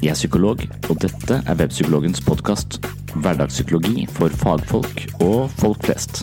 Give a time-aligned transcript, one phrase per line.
[0.00, 2.78] Jeg er psykolog, og dette er Webpsykologens podkast.
[3.20, 6.22] Hverdagspsykologi for fagfolk og folk flest.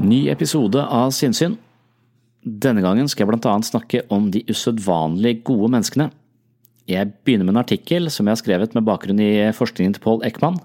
[0.00, 1.60] Ny episode av Sinnsyn.
[2.40, 6.10] Denne gangen skal jeg annet snakke om de usedvanlig gode menneskene.
[6.88, 10.24] Jeg begynner med en artikkel som jeg har skrevet med bakgrunn i forskningen til Paul
[10.24, 10.62] Ekman.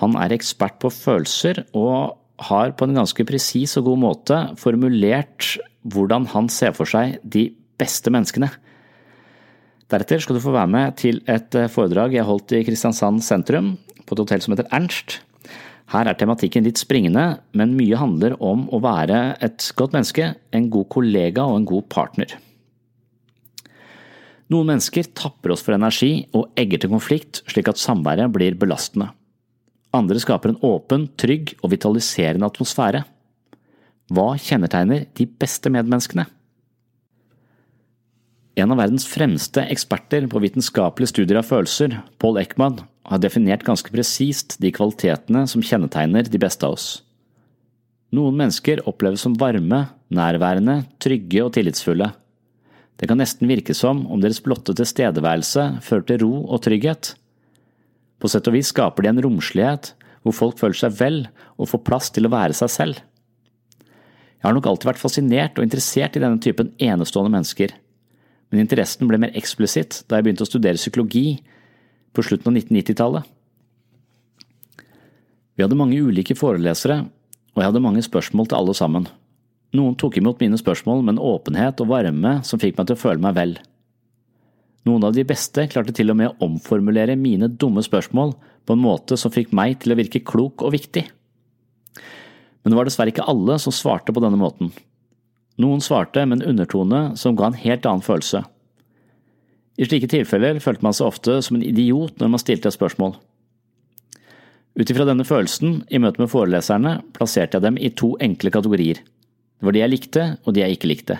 [0.00, 2.16] Han er ekspert på følelser og
[2.48, 5.56] har på en ganske presis og god måte formulert
[5.86, 7.48] hvordan han ser for seg de
[7.80, 8.50] beste menneskene.
[9.86, 14.14] Deretter skal du få være med til et foredrag jeg holdt i Kristiansand sentrum, på
[14.14, 15.20] et hotell som heter Ernst.
[15.94, 20.66] Her er tematikken litt springende, men mye handler om å være et godt menneske, en
[20.72, 22.34] god kollega og en god partner.
[24.50, 29.12] Noen mennesker tapper oss for energi og egger til konflikt slik at samværet blir belastende.
[29.96, 33.04] Andre skaper en åpen, trygg og vitaliserende atmosfære.
[34.12, 36.26] Hva kjennetegner de beste medmenneskene?
[38.56, 43.92] En av verdens fremste eksperter på vitenskapelige studier av følelser, Paul Ekman, har definert ganske
[43.92, 46.86] presist de kvalitetene som kjennetegner de beste av oss.
[48.16, 49.82] Noen mennesker oppleves som varme,
[50.14, 52.08] nærværende, trygge og tillitsfulle.
[52.96, 57.12] Det kan nesten virke som om deres blotte tilstedeværelse fører til ro og trygghet.
[58.20, 59.92] På sett og vis skaper de en romslighet
[60.26, 61.18] hvor folk føler seg vel
[61.56, 63.02] og får plass til å være seg selv.
[64.36, 67.72] Jeg har nok alltid vært fascinert og interessert i denne typen enestående mennesker,
[68.50, 71.38] men interessen ble mer eksplisitt da jeg begynte å studere psykologi
[72.14, 73.32] på slutten av 1990-tallet.
[75.56, 77.00] Vi hadde mange ulike forelesere,
[77.56, 79.06] og jeg hadde mange spørsmål til alle sammen.
[79.76, 83.00] Noen tok imot mine spørsmål med en åpenhet og varme som fikk meg til å
[83.00, 83.56] føle meg vel.
[84.86, 88.36] Noen av de beste klarte til og med å omformulere mine dumme spørsmål
[88.66, 91.02] på en måte som fikk meg til å virke klok og viktig.
[92.62, 94.70] Men det var dessverre ikke alle som svarte på denne måten.
[95.62, 98.42] Noen svarte med en undertone som ga en helt annen følelse.
[99.76, 103.16] I slike tilfeller følte man seg ofte som en idiot når man stilte et spørsmål.
[104.76, 109.00] Ut ifra denne følelsen, i møte med foreleserne, plasserte jeg dem i to enkle kategorier.
[109.00, 111.16] Det var de jeg likte, og de jeg ikke likte.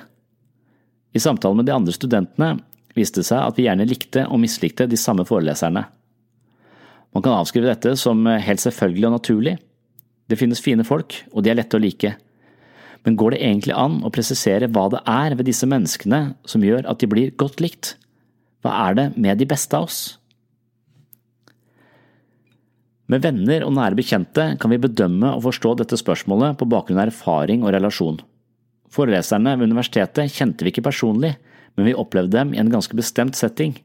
[1.17, 2.51] I samtalen med de andre studentene
[2.97, 5.85] viste det seg at vi gjerne likte og mislikte de samme foreleserne.
[7.17, 9.57] Man kan avskrive dette som helt selvfølgelig og naturlig.
[10.27, 12.17] Det finnes fine folk, og de er lette å like.
[13.07, 16.89] Men går det egentlig an å presisere hva det er ved disse menneskene som gjør
[16.91, 17.95] at de blir godt likt?
[18.67, 20.01] Hva er det med de beste av oss?
[23.07, 27.13] Med venner og nære bekjente kan vi bedømme og forstå dette spørsmålet på bakgrunn av
[27.13, 28.19] erfaring og relasjon.
[28.91, 31.37] Foreleserne ved universitetet kjente vi ikke personlig,
[31.77, 33.77] men vi opplevde dem i en ganske bestemt setting.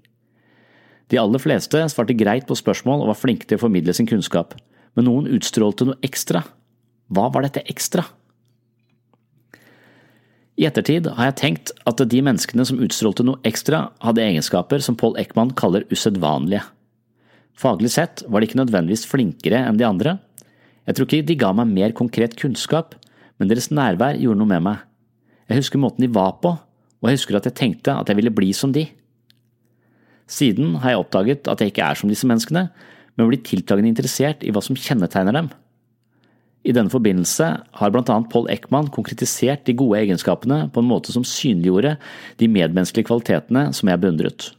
[1.12, 4.56] De aller fleste svarte greit på spørsmål og var flinke til å formidle sin kunnskap,
[4.96, 6.46] men noen utstrålte noe ekstra.
[7.12, 8.06] Hva var dette ekstra?
[10.59, 14.97] I ettertid har jeg tenkt at de menneskene som utstrålte noe ekstra, hadde egenskaper som
[14.99, 16.64] Paul Ekman kaller usedvanlige.
[17.58, 20.17] Faglig sett var de ikke nødvendigvis flinkere enn de andre.
[20.87, 22.96] Jeg tror ikke de ga meg mer konkret kunnskap,
[23.40, 24.84] men deres nærvær gjorde noe med meg.
[25.49, 26.53] Jeg husker måten de var på,
[27.01, 28.85] og jeg husker at jeg tenkte at jeg ville bli som de.
[30.31, 32.69] Siden har jeg oppdaget at jeg ikke er som disse menneskene,
[33.17, 35.49] men blir tiltagende interessert i hva som kjennetegner dem.
[36.61, 37.47] I denne forbindelse
[37.79, 41.95] har blant annet Paul Ekman konkretisert de gode egenskapene på en måte som synliggjorde
[42.37, 44.51] de medmenneskelige kvalitetene som jeg beundret.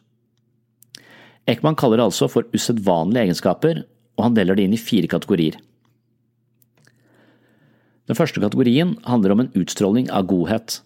[1.50, 3.84] Ekman kaller det altså for usedvanlige egenskaper,
[4.18, 5.56] og han deler det inn i fire kategorier.
[8.10, 10.80] Den første kategorien handler om en utstråling av godhet.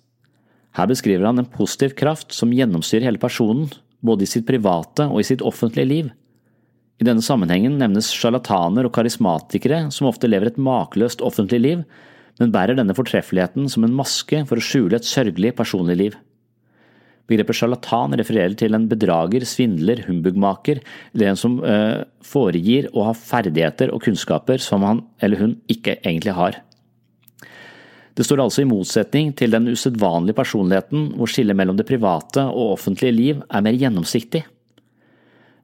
[0.77, 3.71] Her beskriver han en positiv kraft som gjennomstyrer hele personen,
[4.05, 6.11] både i sitt private og i sitt offentlige liv.
[7.01, 11.83] I denne sammenhengen nevnes sjarlataner og karismatikere som ofte lever et makeløst offentlig liv,
[12.41, 16.17] men bærer denne fortreffeligheten som en maske for å skjule et sørgelig personlig liv.
[17.27, 20.79] Begrepet sjarlatan refererer til en bedrager, svindler, humbugmaker
[21.15, 25.99] eller en som øh, foregir å ha ferdigheter og kunnskaper som han eller hun ikke
[26.05, 26.61] egentlig har.
[28.17, 32.79] Det står altså i motsetning til den usedvanlige personligheten hvor skillet mellom det private og
[32.79, 34.47] offentlige liv er mer gjennomsiktig.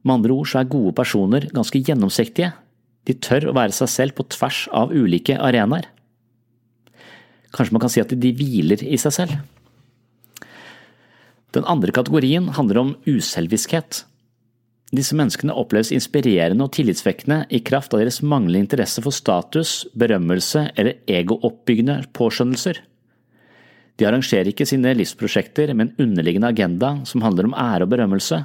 [0.03, 2.51] Med andre ord så er gode personer ganske gjennomsiktige,
[3.07, 5.89] de tør å være seg selv på tvers av ulike arenaer.
[7.53, 9.35] Kanskje man kan si at de hviler i seg selv.
[11.53, 14.03] Den andre kategorien handler om uselviskhet.
[14.93, 20.67] Disse menneskene oppleves inspirerende og tillitsvekkende i kraft av deres manglende interesse for status, berømmelse
[20.77, 22.77] eller egooppbyggende påskjønnelser.
[23.97, 28.43] De arrangerer ikke sine livsprosjekter med en underliggende agenda som handler om ære og berømmelse,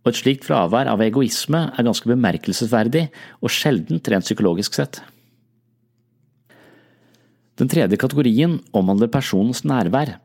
[0.00, 3.06] og et slikt fravær av egoisme er ganske bemerkelsesverdig
[3.38, 5.02] og sjeldent rent psykologisk sett.
[7.60, 10.16] Den tredje kategorien omhandler personens nærvær.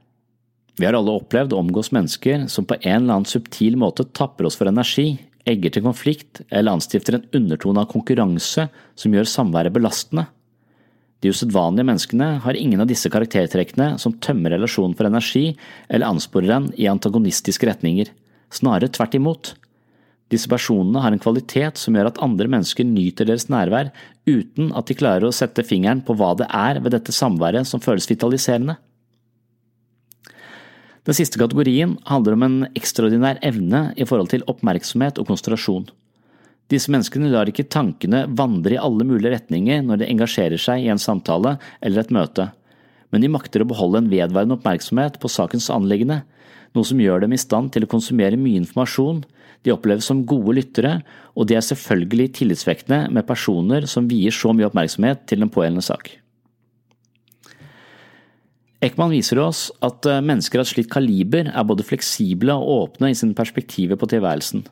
[0.79, 4.47] Vi har alle opplevd å omgås mennesker som på en eller annen subtil måte tapper
[4.47, 5.17] oss for energi,
[5.49, 10.25] egger til konflikt eller anstifter en undertone av konkurranse som gjør samværet belastende.
[11.23, 15.55] De usedvanlige menneskene har ingen av disse karaktertrekkene som tømmer relasjonen for energi
[15.87, 18.11] eller ansporer den i antagonistiske retninger,
[18.53, 19.53] snarere tvert imot.
[20.33, 23.91] Disse personene har en kvalitet som gjør at andre mennesker nyter deres nærvær
[24.25, 27.81] uten at de klarer å sette fingeren på hva det er ved dette samværet som
[27.81, 28.77] føles vitaliserende.
[31.05, 35.85] Den siste kategorien handler om en ekstraordinær evne i forhold til oppmerksomhet og konsentrasjon.
[36.73, 40.89] Disse menneskene lar ikke tankene vandre i alle mulige retninger når de engasjerer seg i
[40.89, 42.47] en samtale eller et møte,
[43.13, 46.23] men de makter å beholde en vedvarende oppmerksomhet på sakens anliggende,
[46.73, 49.21] noe som gjør dem i stand til å konsumere mye informasjon,
[49.61, 50.97] de oppleves som gode lyttere,
[51.37, 55.85] og de er selvfølgelig tillitsvekkende med personer som vier så mye oppmerksomhet til en pågjeldende
[55.85, 56.15] sak.
[58.83, 63.17] Ekman viser oss at eh, mennesker av slikt kaliber er både fleksible og åpne i
[63.17, 64.65] sine perspektiver på tilværelsen.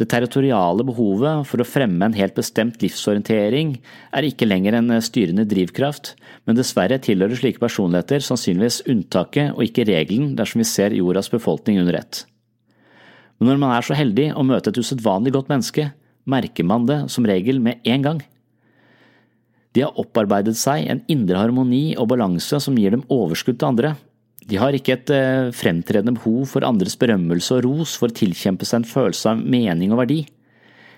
[0.00, 3.74] Det territoriale behovet for å fremme en helt bestemt livsorientering
[4.16, 6.14] er ikke lenger en eh, styrende drivkraft,
[6.48, 11.82] men dessverre tilhører slike personligheter sannsynligvis unntaket og ikke regelen dersom vi ser jordas befolkning
[11.82, 12.24] under ett.
[13.38, 15.90] Men når man er så heldig å møte et usedvanlig godt menneske,
[16.28, 18.24] merker man det som regel med en gang.
[19.74, 23.94] De har opparbeidet seg en indre harmoni og balanse som gir dem overskudd til andre.
[24.50, 28.66] De har ikke et eh, fremtredende behov for andres berømmelse og ros for å tilkjempe
[28.66, 30.24] seg en følelse av mening og verdi.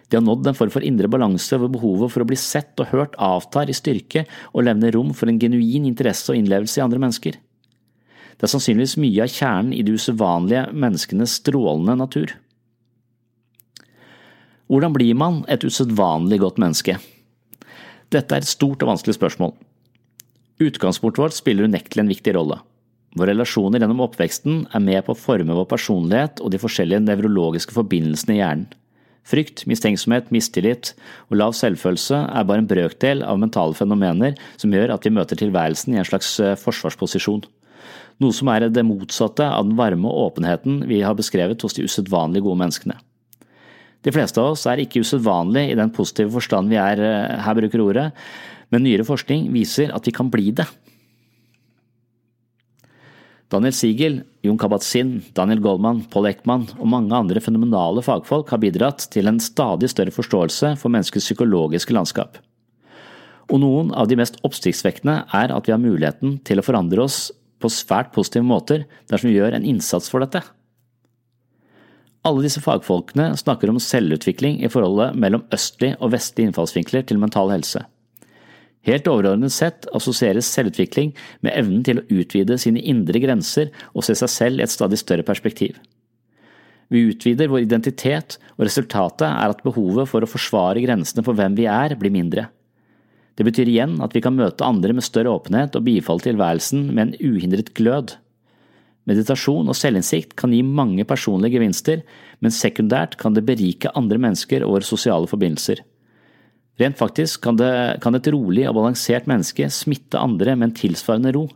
[0.08, 2.90] De har nådd en form for indre balanse hvor behovet for å bli sett og
[2.92, 7.00] hørt avtar i styrke og levner rom for en genuin interesse og innlevelse i andre
[7.00, 7.38] mennesker.
[8.36, 12.32] Det er sannsynligvis mye av kjernen i de usedvanlige menneskenes strålende natur.
[14.72, 16.96] Hvordan blir man et usedvanlig godt menneske?
[18.12, 19.54] Dette er et stort og vanskelig spørsmål.
[20.62, 22.58] Utgangspunktet vårt spiller unektelig en viktig rolle.
[23.16, 27.74] Våre relasjoner gjennom oppveksten er med på å forme vår personlighet og de forskjellige nevrologiske
[27.76, 28.70] forbindelsene i hjernen.
[29.28, 30.94] Frykt, mistenksomhet, mistillit
[31.28, 35.38] og lav selvfølelse er bare en brøkdel av mentale fenomener som gjør at vi møter
[35.38, 37.44] tilværelsen i en slags eh, forsvarsposisjon.
[38.22, 42.42] Noe som er det motsatte av den varme åpenheten vi har beskrevet hos de usedvanlig
[42.42, 42.98] gode menneskene.
[44.02, 47.58] De fleste av oss er ikke usedvanlige i den positive forstand vi er eh, her
[47.58, 48.08] bruker ordet,
[48.72, 50.66] men nyere forskning viser at vi kan bli det.
[53.52, 59.04] Daniel Siegel, Jon Kabat-Zinn, Daniel Goldman, Paul Ekman og mange andre fenomenale fagfolk har bidratt
[59.12, 62.40] til en stadig større forståelse for menneskets psykologiske landskap.
[63.52, 67.26] Og noen av de mest oppsiktsvekkende er at vi har muligheten til å forandre oss
[67.60, 70.40] på svært positive måter dersom vi gjør en innsats for dette.
[72.22, 77.50] Alle disse fagfolkene snakker om selvutvikling i forholdet mellom østlig og vestlig innfallsvinkler til mental
[77.50, 77.82] helse.
[78.86, 81.12] Helt overordnet sett assosieres selvutvikling
[81.42, 84.98] med evnen til å utvide sine indre grenser og se seg selv i et stadig
[85.02, 85.76] større perspektiv.
[86.92, 91.54] Vi utvider vår identitet, og resultatet er at behovet for å forsvare grensene for hvem
[91.56, 92.50] vi er, blir mindre.
[93.38, 97.02] Det betyr igjen at vi kan møte andre med større åpenhet og bifalle tilværelsen med
[97.06, 98.16] en uhindret glød.
[99.10, 102.04] Meditasjon og selvinnsikt kan gi mange personlige gevinster,
[102.38, 105.82] men sekundært kan det berike andre mennesker og våre sosiale forbindelser.
[106.80, 111.34] Rent faktisk kan, det, kan et rolig og balansert menneske smitte andre med en tilsvarende
[111.36, 111.48] ro.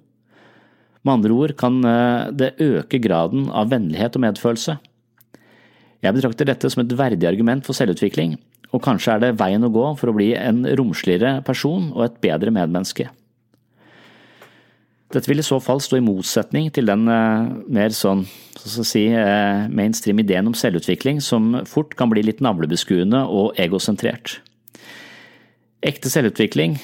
[1.07, 4.76] Med andre ord kan eh, det øke graden av vennlighet og medfølelse.
[6.05, 8.35] Jeg betrakter dette som et verdig argument for selvutvikling,
[8.75, 12.19] og kanskje er det veien å gå for å bli en romsligere person og et
[12.26, 13.09] bedre medmenneske.
[15.15, 18.25] Dette vil i så fall stå i motsetning til den eh, mer sånn
[18.57, 24.41] så si, eh, mainstream ideen om selvutvikling som fort kan bli litt navlebeskuende og egosentrert.
[25.87, 26.81] Ekte selvutvikling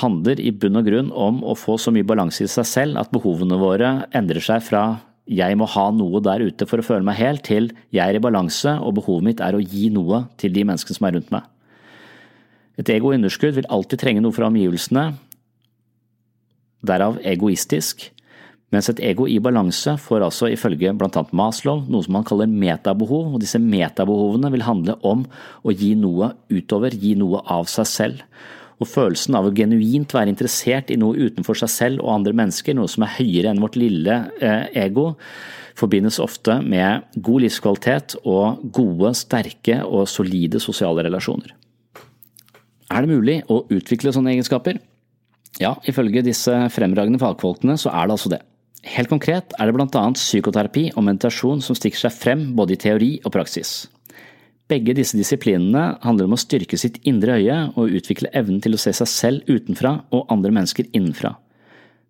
[0.00, 3.12] handler i bunn og grunn om å få så mye balanse i seg selv at
[3.12, 4.84] behovene våre endrer seg fra
[5.30, 8.22] jeg må ha noe der ute for å føle meg hel, til jeg er i
[8.22, 11.44] balanse og behovet mitt er å gi noe til de menneskene som er rundt meg.
[12.80, 15.04] Et ego i underskudd vil alltid trenge noe fra omgivelsene,
[16.86, 18.08] derav egoistisk,
[18.70, 21.24] mens et ego i balanse får altså ifølge bl.a.
[21.34, 25.24] Maslow noe som man kaller metabehov, og disse metabehovene vil handle om
[25.66, 28.26] å gi noe utover, gi noe av seg selv.
[28.80, 32.76] Og følelsen av å genuint være interessert i noe utenfor seg selv og andre mennesker,
[32.78, 35.10] noe som er høyere enn vårt lille eh, ego,
[35.80, 41.56] forbindes ofte med god livskvalitet og gode, sterke og solide sosiale relasjoner.
[42.90, 44.80] Er det mulig å utvikle sånne egenskaper?
[45.58, 48.42] Ja, ifølge disse fremragende fagfolkene så er det altså det.
[48.86, 53.10] Helt konkret er det annet psykoterapi og meditasjon som stikker seg frem både i teori
[53.24, 53.88] og praksis.
[54.70, 58.80] Begge disse disiplinene handler om å styrke sitt indre øye og utvikle evnen til å
[58.80, 61.34] se seg selv utenfra og andre mennesker innenfra.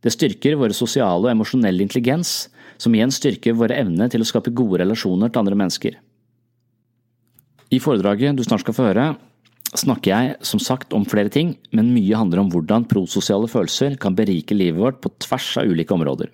[0.05, 4.53] Det styrker våre sosiale og emosjonelle intelligens, som igjen styrker våre evne til å skape
[4.57, 5.97] gode relasjoner til andre mennesker.
[7.71, 9.09] I foredraget du snart skal få høre,
[9.79, 14.17] snakker jeg som sagt om flere ting, men mye handler om hvordan prososiale følelser kan
[14.19, 16.31] berike livet vårt på tvers av ulike områder.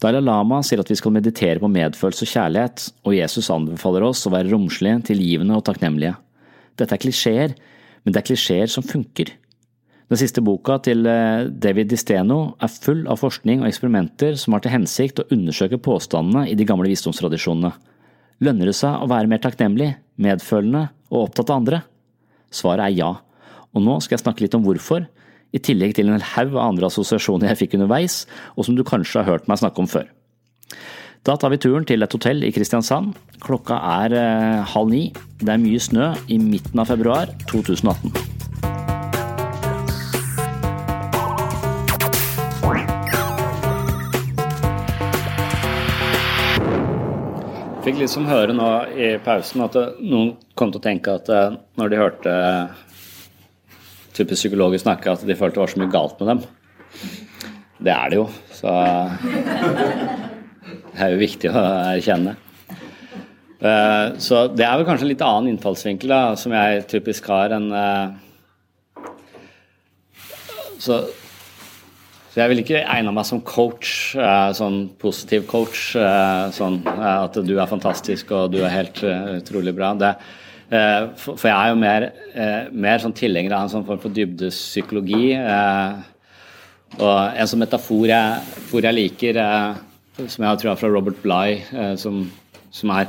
[0.00, 4.26] Dalai Lama sier at vi skal meditere på medfølelse og kjærlighet, og Jesus anbefaler oss
[4.28, 6.16] å være romslige, tilgivende og takknemlige.
[6.76, 7.56] Dette er klisjeer,
[8.04, 9.32] men det er klisjeer som funker.
[10.06, 14.62] Den siste boka til eh, David Disteno er full av forskning og eksperimenter som har
[14.62, 17.72] til hensikt å undersøke påstandene i de gamle visdomstradisjonene.
[18.44, 21.82] Lønner det seg å være mer takknemlig, medfølende og opptatt av andre?
[22.54, 23.12] Svaret er ja,
[23.76, 25.06] og nå skal jeg snakke litt om hvorfor,
[25.54, 28.24] i tillegg til en haug av andre assosiasjoner jeg fikk underveis,
[28.56, 30.08] og som du kanskje har hørt meg snakke om før.
[31.26, 33.16] Da tar vi turen til et hotell i Kristiansand.
[33.42, 35.02] Klokka er eh, halv ni.
[35.42, 38.35] Det er mye snø i midten av februar 2018.
[47.86, 51.92] Fikk liksom høre nå i pausen at noen kom til å tenke at eh, når
[51.92, 52.32] de hørte
[54.16, 56.40] typisk psykologer snakke at de følte det var så mye galt med dem.
[57.86, 58.24] Det er det jo,
[58.56, 58.72] så
[60.96, 61.62] det er jo viktig å
[61.92, 62.34] erkjenne.
[63.56, 67.54] Eh, så det er vel kanskje en litt annen innfallsvinkel da, som jeg typisk har
[67.54, 69.06] enn eh,
[70.82, 71.04] så,
[72.36, 75.94] så, jeg vil ikke egne meg som coach, eh, sånn positiv coach.
[76.52, 79.00] Sånn at du er fantastisk og du er helt
[79.40, 79.94] utrolig bra.
[79.96, 80.12] Det,
[80.66, 84.10] Eh, for jeg er jo mer, eh, mer sånn tilhenger av en sånn form for
[84.10, 85.34] dybdepsykologi.
[85.38, 85.92] Eh,
[86.98, 88.40] og en sånn metafor jeg,
[88.72, 89.38] jeg liker,
[90.26, 92.30] som jeg tror er fra Robert Bligh, som,
[92.70, 93.08] som er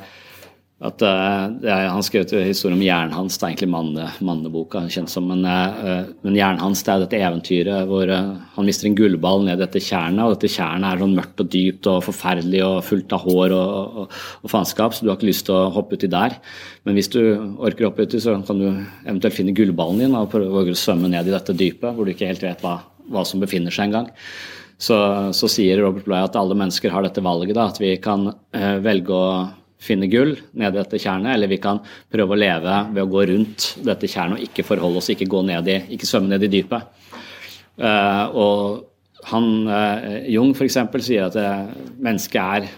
[0.78, 5.10] at uh, er, Han skrev en historie om Jernhans, det er egentlig manne, manneboka, kjent
[5.10, 5.26] som.
[5.26, 9.64] Men, uh, men Jernhans det er dette eventyret hvor uh, han mister en gullball ned
[9.66, 10.22] etter tjernet.
[10.22, 13.98] Og dette tjernet er sånn mørkt og dypt og forferdelig og fullt av hår og,
[14.04, 16.38] og, og, faenskap, så du har ikke lyst til å hoppe uti der.
[16.86, 17.22] Men hvis du
[17.58, 21.10] orker å hoppe uti, så kan du eventuelt finne gullballen din og prøve å svømme
[21.10, 24.12] ned i dette dypet hvor du ikke helt vet hva, hva som befinner seg engang.
[24.78, 24.94] Så,
[25.34, 28.30] så sier Robert Bligh at alle mennesker har dette valget, da, at vi kan
[28.86, 29.30] velge å
[29.78, 31.80] finne gull nede i dette tjernet, eller vi kan
[32.12, 35.44] prøve å leve ved å gå rundt dette tjernet og ikke forholde oss, ikke gå
[35.48, 36.94] ned i, ikke svømme ned i dypet.
[37.78, 40.80] Uh, og han, uh, Jung f.eks.
[41.06, 41.70] sier at uh,
[42.02, 42.70] mennesket er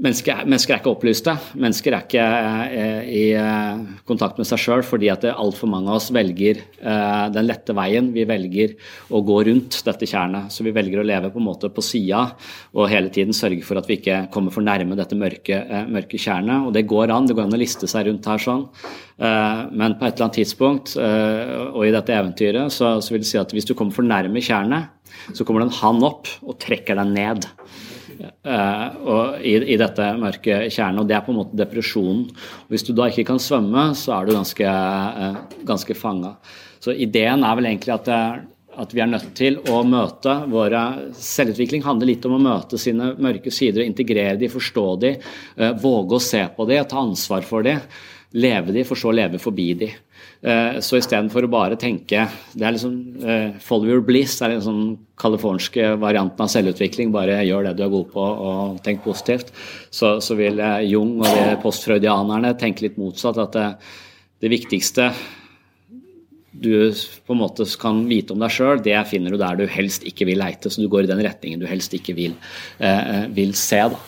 [0.00, 1.32] Mennesker, mennesker, er ikke opplyste.
[1.60, 2.22] Mennesker er ikke
[2.72, 7.26] eh, i eh, kontakt med seg sjøl fordi at altfor mange av oss velger eh,
[7.34, 8.08] den lette veien.
[8.14, 8.72] Vi velger
[9.12, 10.48] å gå rundt dette tjernet.
[10.54, 12.22] Så vi velger å leve på en måte på sida
[12.72, 15.60] og hele tiden sørge for at vi ikke kommer for nærme dette mørke,
[15.92, 16.64] mørke tjernet.
[16.64, 17.28] Og det går an.
[17.28, 18.64] Det går an å liste seg rundt her sånn.
[19.20, 23.40] Men på et eller annet tidspunkt, og i dette eventyret, så, så vil det si
[23.40, 24.88] at hvis du kommer for nærme tjernet,
[25.36, 27.50] så kommer det en hann opp og trekker deg ned.
[28.20, 32.26] Uh, i, i, dette mørke kjernen og Det er på en måte depresjonen.
[32.66, 36.34] Og hvis du da ikke kan svømme, så er du ganske, uh, ganske fanga.
[36.80, 40.84] Så ideen er vel egentlig at, uh, at, vi er nødt til å møte våre
[41.16, 45.16] Selvutvikling handler litt om å møte sine mørke sider, integrere de, forstå de,
[45.80, 47.78] våge å se på de, ta ansvar for de,
[48.36, 49.90] leve de, for så å leve forbi de.
[50.40, 52.22] Eh, så istedenfor å bare tenke
[52.54, 54.84] Det er liksom uh, follow your bliss er den sånn
[55.20, 57.10] californske varianten av selvutvikling.
[57.12, 59.52] Bare gjør det du er god på, og tenk positivt.
[59.92, 63.42] Så, så vil uh, Jung og de postfreudianerne tenke litt motsatt.
[63.44, 63.66] At det,
[64.40, 65.10] det viktigste
[66.50, 66.92] du
[67.26, 70.26] på en måte kan vite om deg sjøl, det finner du der du helst ikke
[70.28, 70.72] vil leite.
[70.72, 72.34] Så du går i den retningen du helst ikke vil,
[72.78, 73.84] eh, vil se.
[73.92, 74.00] da.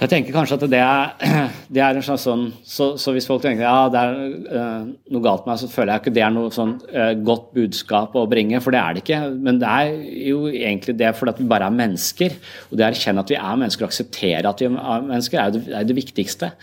[0.00, 1.10] Så jeg tenker kanskje at det er,
[1.76, 4.14] det er en slags sånn så, så, hvis folk tenker ja, det er
[4.48, 7.50] uh, noe galt med meg, så føler jeg ikke det er noe sånn uh, godt
[7.52, 9.18] budskap å bringe, for det er det ikke.
[9.44, 9.90] Men det er
[10.24, 12.38] jo egentlig det fordi at vi bare er mennesker.
[12.70, 15.52] Og det å erkjenne at vi er mennesker og akseptere at vi er mennesker, er
[15.58, 16.54] det, er det viktigste.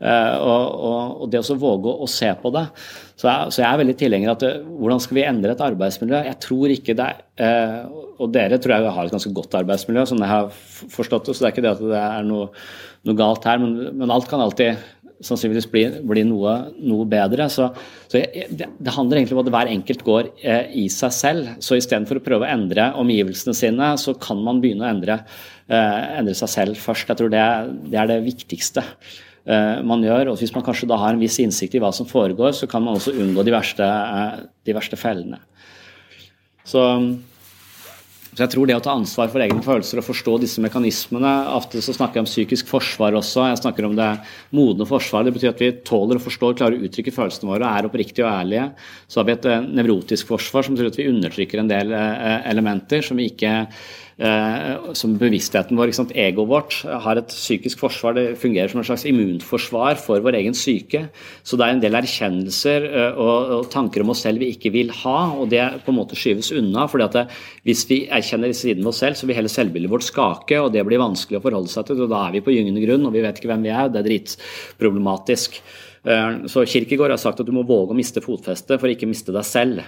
[0.00, 2.64] Uh, og, og, og, det å våge å, å, se på det.
[3.26, 6.18] Så jeg, så jeg er veldig tilhenger av at hvordan skal vi endre et arbeidsmiljø?
[6.28, 7.06] Jeg tror ikke det
[7.42, 7.88] er
[8.22, 10.46] Og dere tror jeg har et ganske godt arbeidsmiljø, som jeg har
[10.94, 11.34] forstått det.
[11.34, 12.52] Så det er ikke det at det er noe
[13.06, 14.78] noe galt her, men, men alt kan alltid
[15.24, 17.46] sannsynligvis bli, bli noe, noe, bedre.
[17.52, 17.70] Så,
[18.10, 21.52] så jeg, det, det, handler egentlig om at hver enkelt går eh, i seg selv.
[21.64, 25.22] Så istedenfor å prøve å endre omgivelsene sine, så kan man begynne å endre,
[25.70, 27.08] eh, endre seg selv først.
[27.08, 27.46] Jeg tror det,
[27.92, 30.32] det er det viktigste eh, man gjør.
[30.32, 32.82] Og hvis man kanskje da har en viss innsikt i hva som foregår, så kan
[32.82, 35.38] man også unngå de verste, eh, de verste fellene.
[36.66, 36.82] Så
[38.36, 41.80] så jeg tror det å ta ansvar for egne følelser og forstå disse mekanismene Ofte
[41.80, 43.46] så snakker jeg om psykisk forsvar også.
[43.48, 44.10] Jeg snakker om det
[44.52, 45.24] modne forsvar.
[45.24, 48.66] Det betyr at vi tåler og klarer å uttrykke følelsene våre er oppriktige og ærlige.
[49.08, 52.50] Så har vi et eh, nevrotisk forsvar som betyr at vi undertrykker en del eh,
[52.52, 54.05] elementer som vi ikke Eh,
[54.96, 58.14] som bevisstheten vår, egoet vårt, har et psykisk forsvar.
[58.16, 61.02] Det fungerer som en slags immunforsvar for vår egen syke.
[61.44, 64.72] Så det er en del erkjennelser eh, og, og tanker om oss selv vi ikke
[64.72, 66.86] vil ha, og det på en måte skyves unna.
[66.88, 67.24] fordi at det,
[67.68, 70.84] Hvis vi erkjenner siden av oss selv, så vil hele selvbildet vårt skake, og det
[70.88, 72.00] blir vanskelig å forholde seg til.
[72.06, 73.90] og Da er vi på gyngende grunn, og vi vet ikke hvem vi er.
[73.92, 75.60] Det er dritproblematisk.
[76.06, 79.10] Eh, så Kirkegård har sagt at du må våge å miste fotfestet for å ikke
[79.10, 79.84] miste deg selv.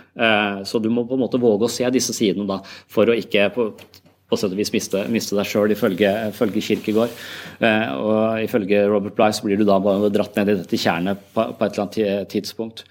[0.69, 2.61] Så du må på en måte våge å se disse sidene da,
[2.93, 3.49] for å ikke
[4.29, 7.13] på sett og vis miste, miste deg sjøl, ifølge, ifølge Kirkegård.
[7.65, 11.21] Eh, og ifølge Robert Bligh så blir du da bare dratt ned i dette tjernet
[11.33, 12.85] på, på, et eller annet tidspunkt.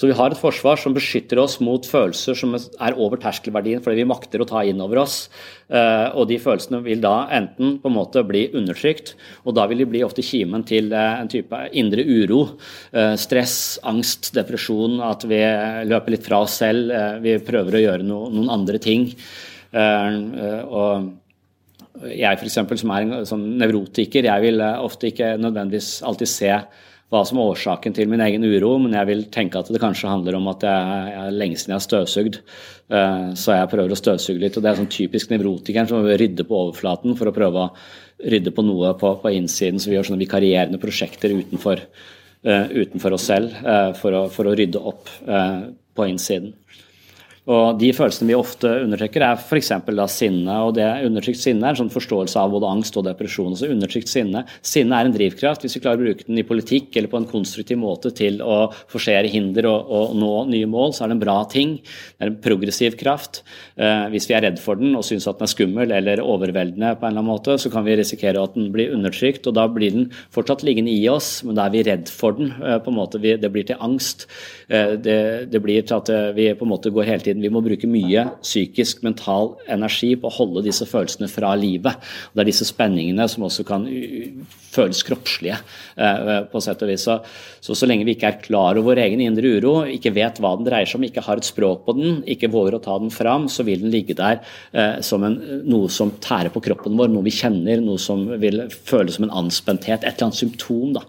[0.00, 3.98] Så vi har et forsvar som beskytter oss mot følelser som er over terskelverdien fordi
[3.98, 5.26] vi makter å ta inn over oss.
[5.68, 9.12] Eh, og de følelsene vil da enten på en måte bli undertrykt,
[9.44, 12.40] og da vil de bli ofte kimen til eh, en type indre uro.
[12.96, 15.42] Eh, stress, angst, depresjon, at vi
[15.92, 19.10] løper litt fra oss selv, eh, vi prøver å gjøre no, noen andre ting.
[19.70, 22.58] Eh, og jeg f.eks.
[22.80, 26.52] som er en sånn nevrotiker, jeg vil eh, ofte ikke nødvendigvis alltid se
[27.10, 30.10] hva som er årsaken til min egen uro, men jeg vil tenke at det kanskje
[30.12, 32.38] handler om at jeg, er lenge siden jeg har støvsugd.
[32.90, 34.58] Eh, så jeg prøver å støvsuge litt.
[34.58, 37.72] og Det er sånn typisk nevrotikeren som vil rydde på overflaten for å prøve å
[38.30, 39.82] rydde på noe på, på innsiden.
[39.82, 41.82] Så vi gjør sånne vikarierende prosjekter utenfor,
[42.44, 43.56] utenfor oss selv
[43.96, 46.52] for å, for å rydde opp på innsiden.
[47.50, 49.72] Og De følelsene vi ofte undertrykker, er f.eks.
[50.14, 50.56] sinne.
[50.66, 53.56] og det Undertrykt sinne er en sånn forståelse av både angst og depresjon.
[53.58, 55.64] Så undertrykt Sinne Sinne er en drivkraft.
[55.64, 58.70] Hvis vi klarer å bruke den i politikk eller på en konstruktiv måte til å
[58.90, 61.76] forsere hinder og, og nå nye mål, så er det en bra ting.
[61.80, 63.42] Det er en progressiv kraft.
[63.80, 66.94] Eh, hvis vi er redd for den og syns at den er skummel eller overveldende,
[67.00, 69.48] på en eller annen måte, så kan vi risikere at den blir undertrykt.
[69.50, 72.54] og Da blir den fortsatt liggende i oss, men da er vi redd for den.
[72.60, 74.26] Eh, på en måte, Det blir til angst.
[74.68, 77.39] Eh, det, det blir til at vi på en måte går hele tiden.
[77.42, 81.96] Vi må bruke mye psykisk, mental energi på å holde disse følelsene fra livet.
[82.30, 83.86] Og det er disse spenningene som også kan
[84.70, 85.56] føles kroppslige,
[85.96, 87.04] eh, på sett og vis.
[87.06, 87.16] Så,
[87.60, 90.54] så, så lenge vi ikke er klar over vår egen indre uro, ikke vet hva
[90.58, 93.12] den dreier seg om, ikke har et språk på den, ikke våger å ta den
[93.14, 94.40] fram, så vil den ligge der
[94.72, 98.66] eh, som en, noe som tærer på kroppen vår, noe vi kjenner, noe som vil
[98.70, 100.94] føles som en anspenthet, et eller annet symptom.
[101.00, 101.06] da.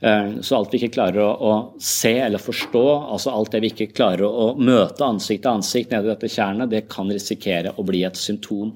[0.00, 3.72] Eh, så alt vi ikke klarer å, å, se eller forstå, altså alt det vi
[3.74, 7.84] ikke klarer å, møte ansikt til ansikt nede i dette tjernet, det kan risikere å
[7.84, 8.72] bli et symptom.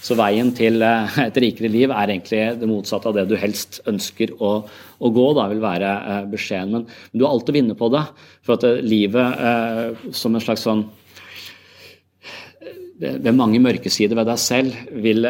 [0.00, 3.80] Så veien til eh, et rikere liv er egentlig det motsatte av det du helst
[3.90, 4.52] ønsker å,
[5.02, 6.76] å gå, da vil være eh, beskjeden.
[6.76, 8.06] Men, men, du har alt å vinne på det.
[8.46, 10.86] For at livet eh, som en slags sånn
[13.00, 15.24] ved mange mørkesider ved deg selv vil,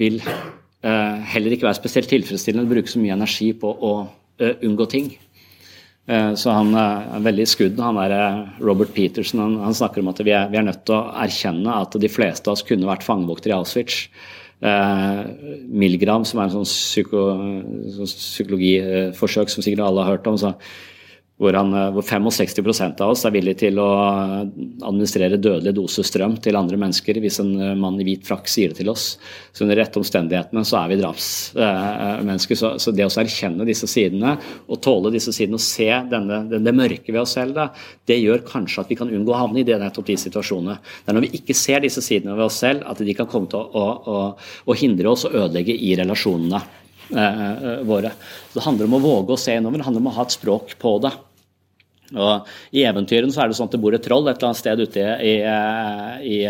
[0.00, 3.92] vil eh, heller ikke være spesielt tilfredsstillende å bruke så mye energi på å
[4.40, 5.10] unngå ting.
[6.10, 7.80] Uh, så han uh, er veldig skudd.
[7.82, 8.14] Han er
[8.58, 11.80] Robert Peterson han, han snakker om at vi er, vi er, nødt til å erkjenne
[11.84, 14.06] at de fleste av oss kunne vært fangevoktere i Auschwitz.
[14.60, 17.20] Milgram, som er en sånn psyko,
[17.94, 20.50] sånn psykologiforsøk som sikkert alle har hørt om, så
[21.40, 23.88] hvor, han, eh, hvor 65% av oss er villig til å
[24.84, 28.72] administrere dødelige dose strøm til andre mennesker hvis en eh, mann i hvit frakk sier
[28.72, 29.14] det til oss.
[29.56, 32.60] Så under rette omstendighetene så er vi drapsmennesker.
[32.60, 34.34] Så, så, det å erkjenne disse sidene
[34.68, 37.70] og tåle disse sidene og se denne, det, det, mørke ved oss selv, da,
[38.10, 40.76] det gjør kanskje at vi kan unngå å havne i det, nettopp de situasjonene.
[40.76, 43.48] Det er når vi ikke ser disse sidene ved oss selv at de kan komme
[43.48, 44.20] til å, å,
[44.68, 46.60] å hindre oss og ødelegge i relasjonene
[47.16, 48.12] eh, våre.
[48.52, 50.76] Det handler om å våge å se innover, det handler om å ha et språk
[50.82, 51.14] på det.
[52.16, 54.60] Og I eventyrene så er det sånn at det bor et troll et eller annet
[54.60, 55.34] sted ute i,
[56.26, 56.40] i,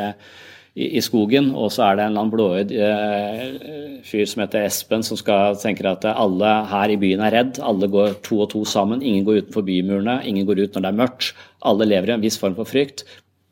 [0.81, 5.05] i skogen, og så er det en eller annen blåøyd eh, fyr som heter Espen,
[5.07, 7.61] som skal tenker at alle her i byen er redd.
[7.65, 9.03] Alle går to og to sammen.
[9.03, 11.33] Ingen går utenfor bymurene, ingen går ut når det er mørkt.
[11.67, 13.05] Alle lever i en viss form for frykt.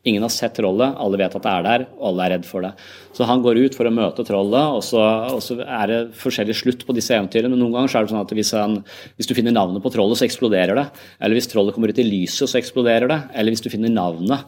[0.07, 2.63] Ingen har sett trollet, alle vet at det er der, og alle er redd for
[2.63, 2.71] det.
[3.15, 5.01] Så han går ut for å møte trollet, og så,
[5.35, 7.51] og så er det forskjellig slutt på disse eventyrene.
[7.51, 8.77] Men noen ganger er det sånn at hvis, han,
[9.19, 10.85] hvis, du finner navnet på trollet, så eksploderer det.
[11.19, 13.19] Eller hvis trollet kommer ut i lyset, så eksploderer det.
[13.35, 14.47] Eller hvis du finner navnet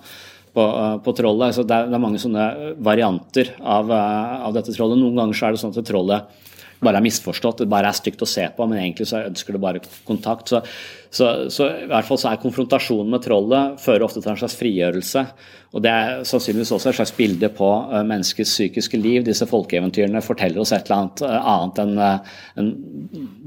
[0.55, 0.65] på,
[1.03, 1.55] på trollet.
[1.57, 2.47] Så det er, det er, mange sånne
[2.83, 4.99] varianter av, av, dette trollet.
[5.03, 6.47] Noen ganger er det sånn at trollet
[6.81, 9.61] bare er misforstått, det bare er stygt å se på, men egentlig så ønsker det
[9.61, 10.49] bare kontakt.
[10.49, 10.61] Så,
[11.13, 14.57] så, så, i hvert fall så er konfrontasjonen med trollet fører ofte til en slags
[14.57, 15.23] frigjørelse.
[15.71, 19.21] Og det er sannsynligvis også et slags bilde på uh, menneskets psykiske liv.
[19.27, 22.71] Disse folkeeventyrene forteller oss et eller annet uh, annet enn uh, en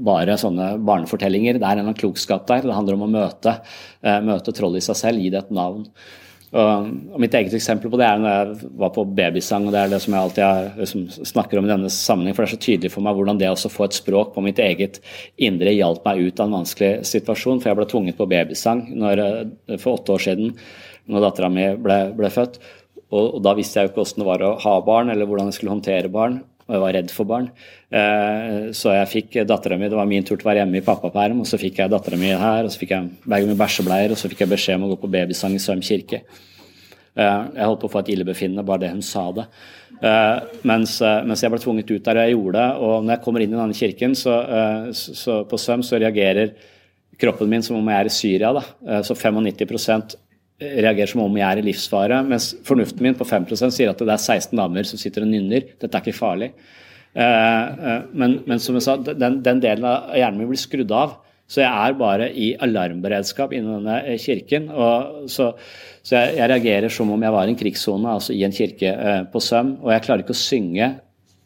[0.07, 1.59] bare sånne barnefortellinger.
[1.59, 2.63] Det er en klokskap der.
[2.63, 3.59] Det handler om å møte,
[4.25, 5.83] møte trollet i seg selv, gi det et navn.
[6.53, 9.67] Og, og, Mitt eget eksempel på det er når jeg var på babysang.
[9.67, 12.45] og Det er det som jeg alltid har, liksom, snakker om i denne sammenheng, for
[12.45, 15.01] Det er så tydelig for meg hvordan det å få et språk på mitt eget
[15.37, 17.61] indre hjalp meg ut av en vanskelig situasjon.
[17.61, 20.55] For jeg ble tvunget på babysang når, eh, for åtte år siden,
[21.07, 22.59] når dattera mi ble, ble, født.
[23.11, 25.51] Og, og, Da visste jeg jo ikke hvordan det var å ha barn, eller hvordan
[25.51, 27.47] jeg skulle håndtere barn og jeg var redd for barn.
[27.93, 30.85] Eh, så jeg fikk dattera mi Det var min tur til å være hjemme i
[30.85, 34.13] pappaperm, og så fikk jeg dattera mi her, og så fikk jeg bag med bæsjebleier,
[34.13, 36.23] og så fikk jeg beskjed om å gå på babysang i Søm kirke.
[37.15, 39.45] Eh, jeg holdt på å få et illebefinnende bare det hun sa det.
[40.01, 42.69] Eh, mens, mens, jeg ble tvunget ut der, og jeg gjorde det.
[42.81, 44.39] Og når jeg kommer inn i denne kirken, så,
[44.95, 46.55] så på Søm så reagerer
[47.21, 48.55] kroppen min som om jeg er i Syria.
[48.57, 49.03] Da.
[49.05, 50.17] Så 95
[50.61, 54.13] reagerer som om jeg er i livsfare, mens fornuften min på 5% sier at det
[54.13, 55.67] er 16 damer som sitter og nynner.
[55.81, 56.53] Dette er ikke farlig.
[57.15, 60.91] Eh, eh, men, men som jeg sa, den, den, delen av hjernen min blir skrudd
[60.95, 61.17] av.
[61.45, 64.69] Så jeg er bare i alarmberedskap innen denne eh, kirken.
[64.71, 65.51] og så,
[66.01, 68.93] så jeg, jeg, reagerer som om jeg var i en krigssone, altså i en kirke
[69.31, 69.75] på Søm.
[69.83, 70.93] Og jeg klarer ikke å synge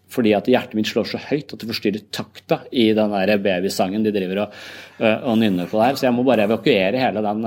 [0.09, 4.01] fordi at hjertet mitt slår så høyt at det forstyrrer takta i den der babysangen
[4.01, 4.55] de driver og,
[4.97, 5.99] og nynner på der.
[5.99, 7.45] Så jeg må bare evakuere hele den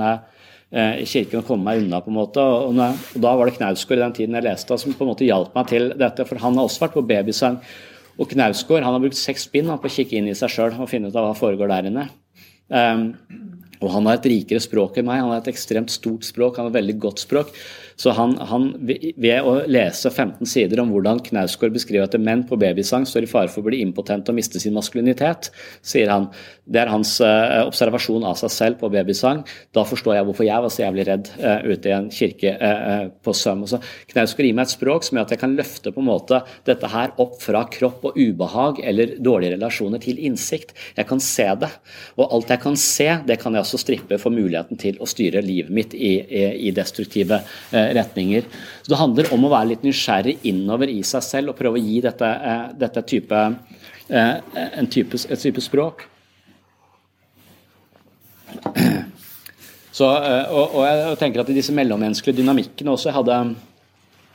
[0.73, 1.99] kirken å komme meg unna.
[2.01, 4.95] på en måte, og, og Da var det Knausgård i den tiden jeg leste som
[4.97, 6.25] på en måte hjalp meg til dette.
[6.25, 7.59] For han har også vært på babysang.
[8.17, 10.89] Og Knausgård han har brukt seks spinn på å kikke inn i seg sjøl og
[10.89, 12.07] finne ut av hva foregår der inne.
[12.73, 13.07] Um,
[13.83, 15.21] og han har et rikere språk enn meg.
[15.21, 17.51] Han har et ekstremt stort språk, han har et veldig godt språk.
[17.99, 22.57] Så han, han, ved å lese 15 sider om hvordan Knausgård beskriver at menn på
[22.59, 25.51] babysang står i fare for å bli impotente og miste sin maskulinitet,
[25.85, 26.29] sier han.
[26.63, 29.43] Det er hans uh, observasjon av seg selv på babysang.
[29.75, 33.09] Da forstår jeg hvorfor jeg var så jævlig redd uh, ute i en kirke uh,
[33.23, 33.65] på Søm.
[34.13, 36.89] Knausgård gir meg et språk som gjør at jeg kan løfte på en måte dette
[36.93, 40.73] her opp fra kropp og ubehag eller dårlige relasjoner til innsikt.
[40.97, 41.69] Jeg kan se det.
[42.17, 45.43] Og alt jeg kan se, det kan jeg også strippe for muligheten til å styre
[45.43, 48.47] livet mitt i, i, i destruktive uh, retninger.
[48.81, 51.83] Så Det handler om å være litt nysgjerrig innover i seg selv og prøve å
[51.83, 53.43] gi dette, eh, dette type,
[54.09, 54.35] eh,
[54.79, 56.07] en type, et type språk.
[59.93, 63.37] Så, eh, og, og, jeg tenker at i disse mellommenneskelige dynamikkene også jeg hadde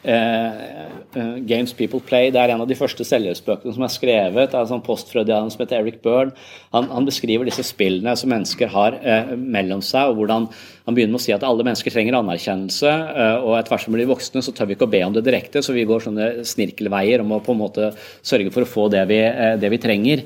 [0.06, 2.30] Uh, Games People Play.
[2.30, 5.64] Det er en av de første selvhjelpsbøkene som er skrevet av en sånn postfreudianer som
[5.64, 6.36] heter Eric Byrne.
[6.70, 11.16] Han, han, beskriver disse spillene som mennesker har uh, mellom seg, og hvordan han begynner
[11.16, 14.10] med å si at alle mennesker trenger anerkjennelse, uh, og etter hvert som vi blir
[14.12, 17.24] voksne, så tør vi ikke å be om det direkte, så vi går sånne snirkelveier
[17.24, 17.90] om å på en måte
[18.22, 19.18] sørge for å få det vi,
[19.58, 20.22] det vi trenger.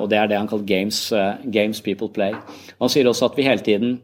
[0.00, 0.98] og det er det han kaller Games,
[1.54, 2.34] Games People Play.
[2.80, 4.00] Han sier også at vi hele tiden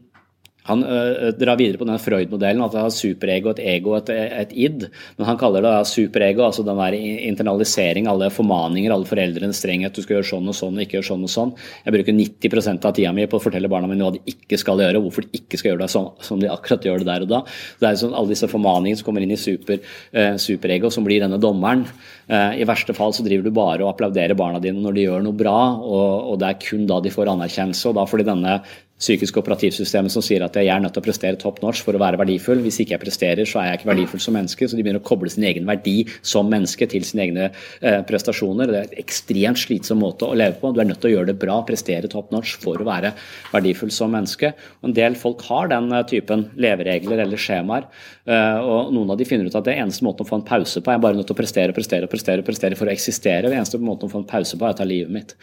[0.71, 4.53] han uh, drar videre på den Freud-modellen, at det er superego, et ego, et, et
[4.55, 4.87] id.
[5.17, 9.95] Men han kaller det superego, altså den der internalisering, alle formaninger, alle foreldrenes strenghet.
[9.95, 11.53] Du skal gjøre sånn og sånn og ikke gjøre sånn og sånn.
[11.85, 14.81] Jeg bruker 90% av tida mi på å fortelle barna mine hva de ikke skal
[14.83, 17.31] gjøre, hvorfor de ikke skal gjøre det sånn som de akkurat gjør det der og
[17.31, 17.43] da.
[17.47, 19.81] Så det er sånn, alle disse formaningene som kommer inn i super,
[20.15, 21.85] uh, superego, som blir denne dommeren.
[22.31, 25.35] I verste fall så driver du bare og applauderer barna dine når de gjør noe
[25.35, 27.89] bra, og, og det er kun da de får anerkjennelse.
[27.89, 28.53] og da får de denne
[29.01, 32.01] psykiske operativsystemet som sier at jeg er nødt til å prestere top notch for å
[32.01, 32.61] være verdifull.
[32.61, 34.67] Hvis ikke jeg presterer, så er jeg ikke verdifull som menneske.
[34.69, 38.69] Så de begynner å koble sin egen verdi som menneske til sine egne eh, prestasjoner.
[38.69, 40.73] Det er en ekstremt slitsom måte å leve på.
[40.75, 43.13] Du er nødt til å gjøre det bra, prestere top notch for å være
[43.51, 44.53] verdifull som menneske.
[44.85, 47.89] En del folk har den eh, typen leveregler eller skjemaer.
[48.29, 50.83] Eh, og noen av de finner ut at det eneste måten å få en pause
[50.83, 50.93] på.
[50.93, 53.49] Er bare nødt til å prestere, prestere, prestere, prestere for å eksistere.
[53.49, 55.39] Det eneste måten å få en pause på er å ta livet mitt.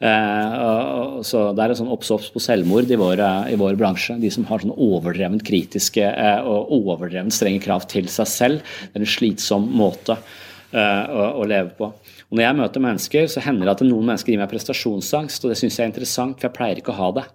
[0.00, 3.20] Eh, så det er en sånn obs-obs på selvmord i vår,
[3.52, 4.16] i vår, bransje.
[4.20, 8.70] De som har sånn overdrevent kritiske eh, og overdrevent strenge krav til seg selv.
[8.88, 11.90] Det er en slitsom måte eh, å, å leve på.
[12.30, 15.52] Og Når jeg møter mennesker, så hender det at noen mennesker gir meg prestasjonsangst, og
[15.52, 17.26] det syns jeg er interessant, for jeg pleier ikke å ha det.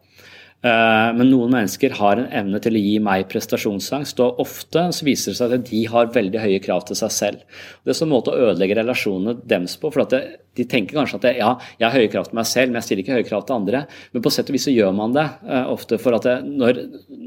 [0.66, 5.06] Eh, men noen mennesker har en evne til å gi meg prestasjonsangst, og ofte så
[5.06, 7.62] viser det seg at de har veldig høye krav til seg selv.
[7.84, 9.94] Det er sånn måte å ødelegge relasjonene deres på.
[9.94, 11.50] for at de tenker kanskje at ja,
[11.80, 13.82] jeg har høye krav til meg selv, men jeg stiller ikke høye krav til andre.
[14.16, 16.80] Men på sett og vis så gjør man det uh, ofte for at det, når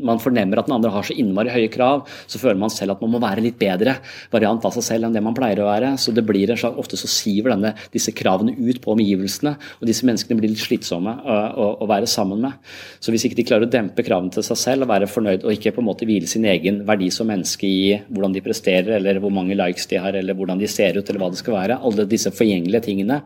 [0.09, 3.03] man fornemmer at den andre har så innmari høye krav, så føler man selv at
[3.05, 3.99] man må være litt bedre
[4.33, 5.93] variant av seg selv enn det man pleier å være.
[6.01, 9.91] Så det blir en slags, ofte så siver denne, disse kravene ut på omgivelsene, og
[9.91, 12.73] disse menneskene blir litt slitsomme å, å, å være sammen med.
[13.05, 15.55] Så hvis ikke de klarer å dempe kravene til seg selv og være fornøyd, og
[15.55, 19.23] ikke på en måte hvile sin egen verdi som menneske i hvordan de presterer, eller
[19.23, 21.81] hvor mange likes de har, eller hvordan de ser ut, eller hva det skal være,
[21.85, 23.23] alle disse forgjengelige tingene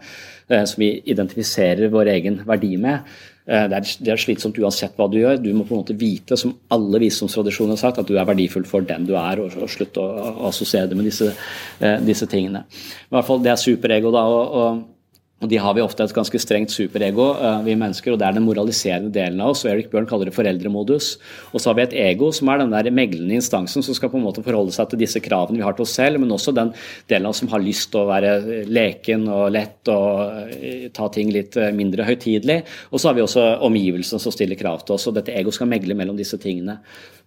[0.52, 3.08] Eh, som vi identifiserer vår egen verdi med.
[3.46, 5.38] Eh, det er, det er, slitsomt uansett hva du gjør.
[5.40, 8.66] Du må på en måte vite, som alle visdomstradisjoner har sagt, at du er verdifull
[8.68, 11.30] for den du er, og, og slutte å, assosiere det med disse,
[11.80, 12.64] eh, disse, tingene.
[13.08, 14.12] I hvert fall, Det er superego.
[14.14, 14.82] da, og, og
[15.42, 18.37] og De har vi ofte et ganske strengt superego, uh, vi mennesker, og det er
[18.37, 19.64] den moraliserende delen av oss.
[19.66, 21.16] og Erik Bjørn kaller det foreldremodus.
[21.50, 24.20] Og så har vi et ego, som er den der meglende instansen som skal på
[24.20, 26.70] en måte forholde seg til disse kravene vi har til oss selv, men også den
[27.11, 31.11] delen av oss som har lyst til å være leken og lett og uh, ta
[31.14, 32.61] ting litt uh, mindre høytidelig.
[32.92, 35.70] Og så har vi også omgivelsene som stiller krav til oss, og dette ego skal
[35.72, 36.78] megle mellom disse tingene.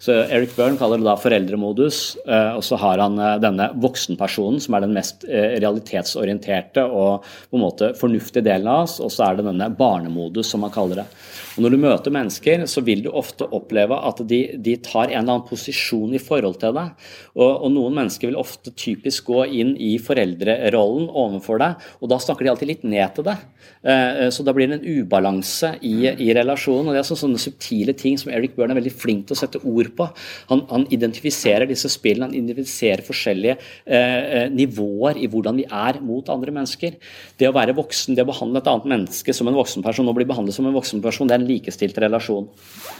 [0.01, 4.83] Så Eric Byrne kaller det da foreldremodus, og så har han denne voksenpersonen som er
[4.83, 9.47] den mest realitetsorienterte og på en måte fornuftige delen av oss, og så er det
[9.47, 11.07] denne barnemodus, som han kaller det.
[11.55, 15.21] Og Når du møter mennesker, så vil du ofte oppleve at de, de tar en
[15.21, 17.05] eller annen posisjon i forhold til deg.
[17.37, 22.19] Og, og, Noen mennesker vil ofte typisk gå inn i foreldrerollen overfor deg, og da
[22.21, 23.43] snakker de alltid litt ned til deg.
[23.85, 26.89] Eh, så da blir det en ubalanse i, i relasjonen.
[26.89, 29.61] og Det er sånne, subtile ting som Eric Byrne er veldig flink til å sette
[29.63, 30.09] ord på.
[30.51, 36.01] Han, han identifiserer disse spillene, han identifiserer forskjellige eh, eh, nivåer i hvordan vi er
[36.03, 36.99] mot andre mennesker.
[37.39, 40.27] Det å være voksen, det å behandle et annet menneske som en voksenperson og bli
[40.27, 42.47] behandlet som en voksenperson, det er likestilt relasjon.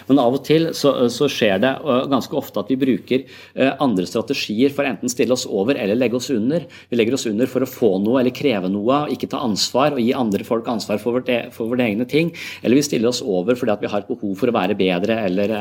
[0.10, 1.72] Men av og til så, så skjer det
[2.12, 6.20] ganske ofte at vi bruker eh, andre strategier for enten stille oss over eller legge
[6.20, 6.66] oss under.
[6.90, 10.04] Vi legger oss under for å få noe eller kreve noe, ikke ta ansvar og
[10.04, 12.34] gi andre folk ansvar for, vårt, e, for våre egne ting.
[12.62, 15.56] Eller vi stiller oss over fordi vi har et behov for å være bedre eller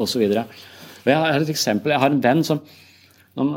[0.00, 0.26] osv.
[0.26, 1.94] Jeg har et eksempel.
[1.94, 2.60] Jeg har en venn som,
[3.38, 3.54] som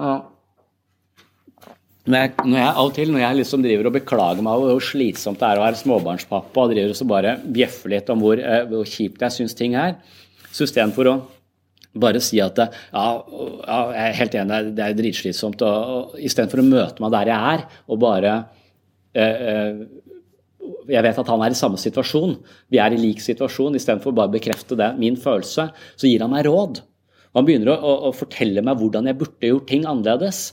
[2.04, 4.74] når jeg, når jeg, av og til når jeg liksom driver og beklager meg over
[4.76, 8.24] hvor slitsomt det er å være småbarnspappa, og driver og så bare bjeffer litt om
[8.24, 9.96] hvor, eh, hvor kjipt jeg syns ting er,
[10.52, 11.16] så istedenfor å
[12.04, 16.60] bare si at ja, ja, jeg er helt enig, det er dritslitsomt, og, og istedenfor
[16.60, 18.34] å møte meg der jeg er og bare
[19.16, 19.84] eh, eh,
[20.90, 22.36] jeg vet at han er i samme situasjon,
[22.72, 26.32] vi er i lik situasjon, istedenfor bare å bekrefte det, min følelse, så gir han
[26.34, 26.82] meg råd.
[27.38, 30.50] Han begynner å, å, å fortelle meg hvordan jeg burde gjort ting annerledes.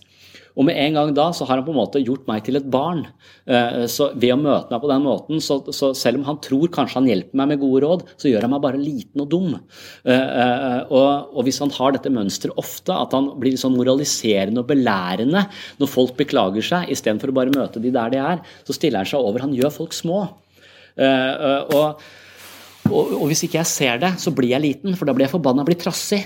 [0.58, 2.66] Og med en gang da så har han på en måte gjort meg til et
[2.70, 3.04] barn.
[3.46, 6.72] Eh, så Ved å møte meg på den måten, så, så selv om han tror
[6.74, 9.54] kanskje han hjelper meg med gode råd, så gjør han meg bare liten og dum.
[9.54, 14.64] Eh, eh, og, og hvis han har dette mønsteret ofte, at han blir sånn moraliserende
[14.64, 15.46] og belærende
[15.80, 19.10] når folk beklager seg, istedenfor å bare møte de der de er, så stiller han
[19.10, 19.46] seg over.
[19.46, 20.24] Han gjør folk små.
[21.00, 22.02] Og, og,
[22.90, 25.64] og hvis ikke jeg ser det, så blir jeg liten, for da blir jeg forbanna,
[25.64, 26.24] blir trassig.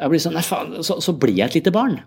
[0.00, 1.98] Jeg blir sånn, nei faen, så, så blir jeg et lite barn.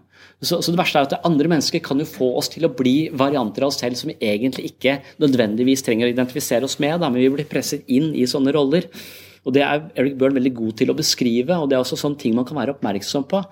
[0.41, 3.11] Så, så, det verste er at andre mennesker kan jo få oss til å bli
[3.15, 7.11] varianter av oss selv som vi egentlig ikke nødvendigvis trenger å identifisere oss med, da,
[7.11, 8.89] men vi blir presset inn i sånne roller.
[9.43, 12.19] Og Det er Eric Byrne veldig god til å beskrive, og det er også sånne
[12.19, 13.43] ting man kan være oppmerksom på.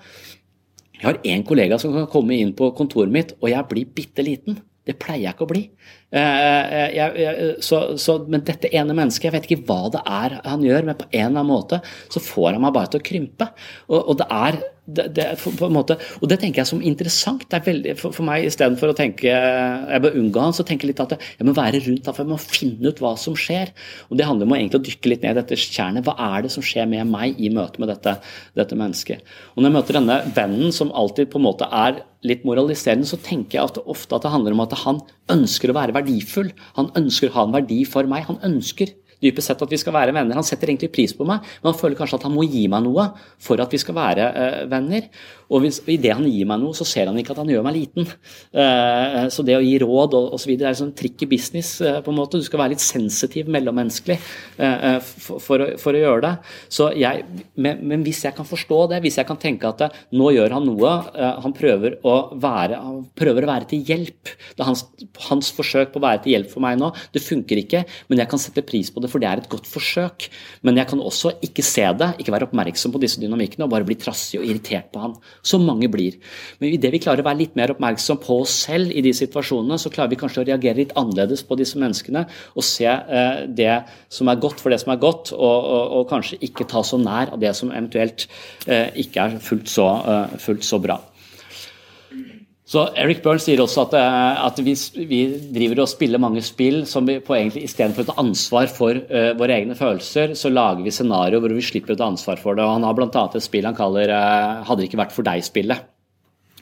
[0.98, 4.24] Jeg har én kollega som kan komme inn på kontoret mitt, og jeg blir bitte
[4.24, 4.60] liten.
[4.86, 5.64] Det pleier jeg ikke å bli.
[6.12, 10.02] Eh, eh, jeg, jeg, så, så, men dette ene mennesket, jeg vet ikke hva det
[10.04, 11.80] er han gjør, men på en eller annen måte
[12.12, 13.48] så får han meg bare til å krympe.
[13.88, 17.44] Og, og det er det, det, på en måte, og det tenker jeg som interessant.
[17.46, 20.88] det er veldig, For, for meg istedenfor å tenke jeg bør unngå han, så tenker
[20.88, 23.70] jeg litt at jeg må være rundt for jeg må finne ut hva som skjer.
[24.10, 26.02] og Det handler om å egentlig dykke litt ned i dette kjernet.
[26.06, 28.16] Hva er det som skjer med meg i møte med dette,
[28.58, 29.22] dette mennesket?
[29.54, 33.18] Og Når jeg møter denne vennen som alltid på en måte er litt moraliserende, så
[33.22, 35.00] tenker jeg at ofte at det handler om at han
[35.34, 36.52] ønsker å være verdifull.
[36.78, 38.28] Han ønsker å ha en verdi for meg.
[38.28, 40.38] Han ønsker dypest sett at vi skal være venner.
[40.38, 42.84] Han setter egentlig pris på meg, men han føler kanskje at han må gi meg
[42.86, 43.08] noe
[43.42, 45.08] for at vi skal være uh, venner.
[45.52, 47.76] Og hvis, idet han gir meg noe, så ser han ikke at han gjør meg
[47.76, 48.08] liten.
[48.54, 50.54] Uh, så det å gi råd og osv.
[50.56, 51.74] er sånn trikk i business.
[51.84, 52.40] Uh, på en måte.
[52.40, 56.32] Du skal være litt sensitiv mellommenneskelig for, for, for, å gjøre det.
[57.02, 57.24] Jeg,
[57.60, 60.66] men, men, hvis jeg kan forstå det, hvis jeg kan tenke at nå gjør han
[60.66, 60.92] noe,
[61.44, 62.78] han prøver å være,
[63.18, 64.32] prøver å være til hjelp.
[64.52, 64.84] Det er hans,
[65.28, 66.90] hans forsøk på å være til hjelp for meg nå.
[67.14, 69.68] Det funker ikke, men jeg kan sette pris på det for det er et godt
[69.70, 70.28] forsøk.
[70.66, 73.86] Men jeg kan også ikke se det, ikke være oppmerksom på disse dynamikkene og bare
[73.88, 75.16] bli trassig og irritert på han.
[75.42, 76.18] Som mange blir.
[76.62, 79.78] Men idet vi klarer å være litt mer oppmerksom på oss selv i de situasjonene,
[79.80, 82.24] så klarer vi kanskje å reagere litt annerledes på disse menneskene
[82.54, 83.80] og se eh, det
[84.12, 87.00] som er godt for det som er godt, og, og, og kanskje ikke ta så
[87.02, 88.28] nær av det som eventuelt
[88.68, 91.00] eh, ikke er fullt så, eh, fullt så bra.
[92.72, 94.72] Så Eric Burns sier også at, eh, at vi,
[95.10, 95.20] vi,
[95.52, 99.32] driver og spiller mange spill som vi på egentlig istedenfor å ta ansvar for uh,
[99.36, 102.64] våre egne følelser, så lager vi scenarioer hvor vi slipper å ta ansvar for det.
[102.64, 103.10] og Han har bl.a.
[103.28, 105.91] et spill han kaller uh, 'Hadde det ikke vært for deg'-spillet.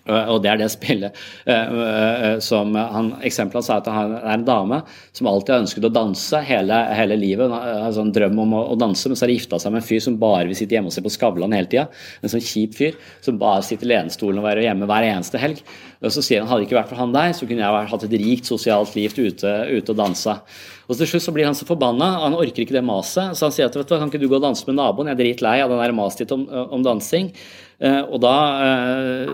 [0.09, 4.81] Og det er det spillet uh, som han, Eksempelet sa at han er en dame
[5.17, 7.51] som alltid har ønsket å danse hele, hele livet.
[7.51, 9.75] Hun har en sånn drøm om å, å, danse, men så har de gifta seg
[9.75, 11.87] med en fyr som bare vil sitte hjemme og se på Skavlan hele tida.
[12.25, 15.63] En sånn kjip fyr som bare sitter i lenestolen og være hjemme hver eneste helg.
[16.01, 18.07] Og så sier han hadde det ikke vært for han der, så kunne jeg hatt
[18.07, 20.41] et rikt sosialt liv ute, ute og dansa.
[20.91, 23.55] Og til slutt så blir han så forbanna, han orker ikke det maset, så han
[23.55, 25.53] sier at vet du, kan ikke du gå og danse med naboen, jeg er dritlei
[25.63, 27.31] av den der maset ditt om, om, dansing.
[27.79, 28.35] Eh, og da
[28.67, 29.31] eh,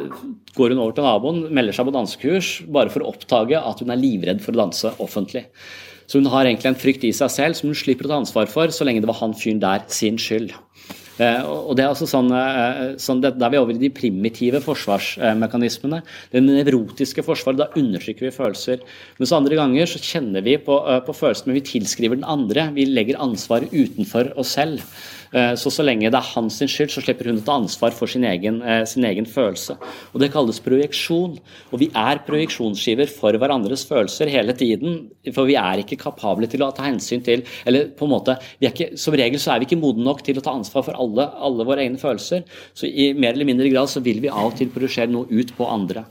[0.58, 3.94] går hun over til naboen, melder seg på dansekurs, bare for å oppdage at hun
[3.94, 5.46] er livredd for å danse offentlig.
[6.06, 8.52] Så hun har egentlig en frykt i seg selv som hun slipper å ta ansvar
[8.52, 10.52] for, så lenge det var han fyren der sin skyld.
[11.16, 12.28] Eh, og det er altså sånn,
[13.00, 16.02] sånn det, Da er vi over i de primitive forsvarsmekanismene.
[16.32, 17.60] Det nevrotiske forsvaret.
[17.62, 18.84] Da undertrykker vi følelser.
[19.20, 22.70] Mens andre ganger så kjenner vi på, eh, på følelsene, men vi tilskriver den andre.
[22.76, 24.82] Vi legger ansvaret utenfor oss selv.
[25.32, 28.10] Eh, så så lenge det er hans skyld, så slipper hun å ta ansvar for
[28.10, 29.76] sin egen, eh, sin egen, følelse.
[30.14, 31.38] Og Det kalles projeksjon.
[31.72, 35.10] Og vi er projeksjonsskiver for hverandres følelser hele tiden.
[35.32, 38.96] For vi er ikke kapable til å ta hensyn til Eller på en måte, ikke,
[38.98, 41.64] Som regel så er vi ikke modne nok til å ta ansvar for alle, alle
[41.64, 42.44] våre egne følelser.
[42.74, 45.56] Så i mer eller mindre grad så vil vi av og til projisere noe ut
[45.56, 46.04] på andre.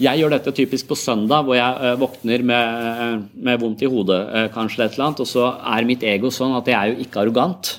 [0.00, 3.88] Jeg gjør dette typisk på søndag, hvor jeg uh, våkner med, uh, med, vondt i
[3.90, 6.92] hodet, uh, kanskje et eller annet, og så er mitt ego sånn at jeg er
[6.94, 7.76] jo ikke arrogant.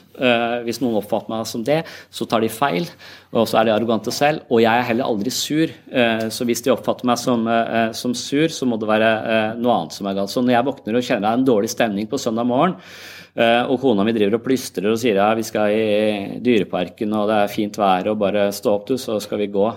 [0.68, 1.80] hvis noen oppfatter meg som det,
[2.14, 2.86] så tar de feil,
[3.34, 4.44] og så er de arrogante selv.
[4.54, 5.72] Og jeg er heller aldri sur,
[6.30, 7.48] så hvis de oppfatter meg som,
[7.98, 9.10] som, sur, så må det være
[9.58, 10.30] noe annet som er galt.
[10.30, 12.78] Så når jeg våkner og kjenner det er en dårlig stemning på søndag morgen,
[13.72, 17.42] og kona mi driver og plystrer og sier ja, vi skal i dyreparken og det
[17.42, 19.72] er fint vær og bare stå opp du, så skal vi gå.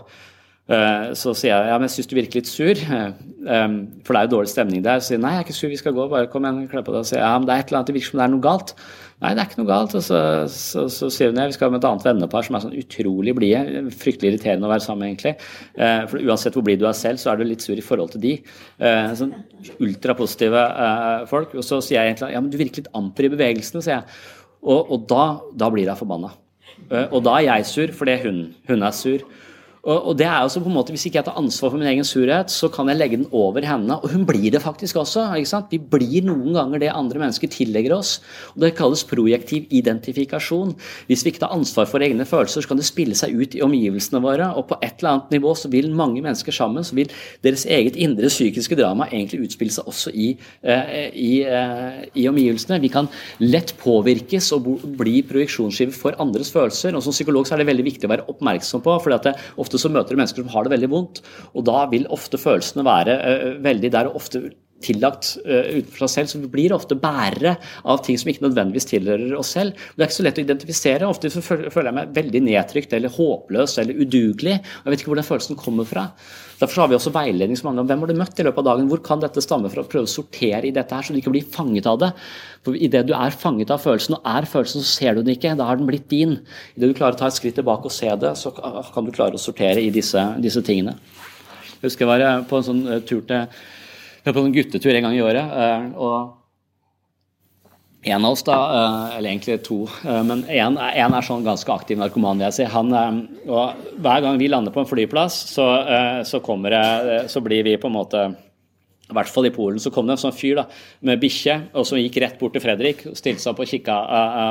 [0.64, 4.20] Eh, så sier jeg ja, men jeg syns du virker litt sur, eh, for det
[4.20, 5.02] er jo dårlig stemning der.
[5.02, 6.94] Så sier nei, jeg er ikke sur, vi skal gå, bare kom igjen, kle på
[6.94, 7.02] deg.
[7.04, 8.44] Og sier ja, men det er et eller annet, det virker som det er noe
[8.46, 8.72] galt.
[9.20, 9.96] Nei, det er ikke noe galt.
[10.00, 10.20] Og så,
[10.54, 13.36] så, så sier hun ja, vi skal med et annet vennepar som er sånn utrolig
[13.36, 13.84] blide.
[13.92, 15.34] Fryktelig irriterende å være sammen egentlig.
[15.76, 18.16] Eh, for uansett hvor blid du er selv, så er du litt sur i forhold
[18.16, 18.34] til de.
[19.20, 19.36] Sånn
[19.84, 20.64] ultrapositive
[21.28, 21.52] folk.
[21.60, 24.18] Og så sier jeg egentlig ja, men du virker litt amper i bevegelsene, sier jeg.
[24.64, 25.24] Og, og da,
[25.60, 26.32] da blir jeg forbanna.
[27.10, 29.28] Og da er jeg sur fordi hun, hun er sur.
[29.84, 31.88] Og, og det er også på en måte, Hvis ikke jeg tar ansvar for min
[31.90, 33.98] egen surhet, så kan jeg legge den over henne.
[34.00, 35.26] Og hun blir det faktisk også.
[35.36, 35.70] ikke sant?
[35.70, 38.20] Vi blir noen ganger det andre mennesker tillegger oss.
[38.54, 40.74] og Det kalles projektiv identifikasjon.
[41.08, 43.62] Hvis vi ikke tar ansvar for egne følelser, så kan det spille seg ut i
[43.64, 44.50] omgivelsene våre.
[44.56, 47.12] Og på et eller annet nivå så vil mange mennesker sammen, så vil
[47.44, 50.30] deres eget indre psykiske drama egentlig utspille seg også i,
[50.64, 52.80] uh, i, uh, i omgivelsene.
[52.80, 53.10] Vi kan
[53.44, 56.96] lett påvirkes og bli projeksjonsskive for andres følelser.
[56.96, 58.94] og Som psykolog så er det veldig viktig å være oppmerksom på.
[59.04, 61.22] for det ofte ofte så møter du mennesker som har det veldig vondt,
[61.54, 64.46] og da vil ofte følelsene være uh, veldig der, og ofte
[64.84, 67.56] tillagt uh, utenfor seg selv, så vi blir ofte bærere
[67.88, 69.78] av ting som ikke nødvendigvis tilhører oss selv.
[69.94, 71.10] Det er ikke så lett å identifisere.
[71.10, 74.58] Ofte føler jeg meg veldig nedtrykt eller håpløs eller udugelig.
[74.58, 76.08] Jeg vet ikke hvor den følelsen kommer fra.
[76.60, 78.68] Derfor har vi også veiledning som handler om hvem har du møtt i løpet av
[78.68, 78.90] dagen.
[78.90, 79.82] Hvor kan dette stamme fra?
[79.90, 82.10] Prøve å sortere i dette her, så du ikke blir fanget av det.
[82.64, 85.56] For Idet du er fanget av følelsen, og er følelsen, så ser du den ikke.
[85.58, 86.38] Da har den blitt din.
[86.76, 89.38] Idet du klarer å ta et skritt tilbake og se det, så kan du klare
[89.38, 90.96] å sortere i disse, disse tingene.
[91.74, 93.48] Jeg husker jeg var på en sånn eh, tur til
[94.32, 95.44] på en guttetur en gang i året.
[95.44, 96.40] Eh, og
[98.04, 101.98] en av oss, da, eh, eller egentlig to, eh, men én er sånn ganske aktiv
[101.98, 102.64] narkoman, vil jeg si.
[102.64, 102.92] Han,
[103.48, 105.68] og hver gang vi lander på en flyplass, så,
[106.24, 108.36] så, det, så blir vi på en måte
[109.04, 110.64] i hvert fall i Polen så kom det en sånn fyr da,
[111.04, 113.96] med bikkje og som gikk rett bort til Fredrik stilte seg opp og kikka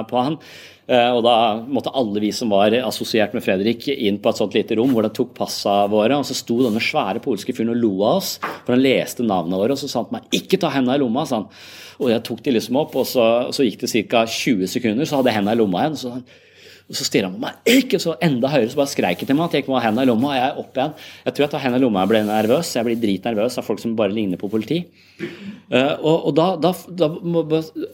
[0.06, 0.38] på han.
[0.84, 4.58] Eh, og da måtte alle vi som var assosiert med Fredrik, inn på et sånt
[4.58, 6.18] lite rom hvor de tok passa våre.
[6.20, 9.62] Og så sto denne svære polske fyren og lo av oss, for han leste navnene
[9.62, 9.78] våre.
[9.78, 11.50] Og så sa han til meg 'ikke ta hendene i lomma', sa han.
[12.00, 14.26] Og jeg tok de liksom opp, og så, så gikk det ca.
[14.26, 15.98] 20 sekunder, så hadde jeg hendene i lomma igjen.
[15.98, 16.24] så
[16.84, 19.38] og så stirra han på meg, ikke så enda høyere, så bare skreik han til
[19.40, 20.34] meg at jeg ikke må ha hendene i lomma.
[20.34, 20.96] Og jeg er opp igjen.
[21.24, 22.74] Jeg tror jeg tar hendene i lomma og ble nervøs.
[22.76, 24.82] Jeg blir dritnervøs av folk som bare ligner på politi.
[25.72, 27.08] Uh, og, og da, da, da,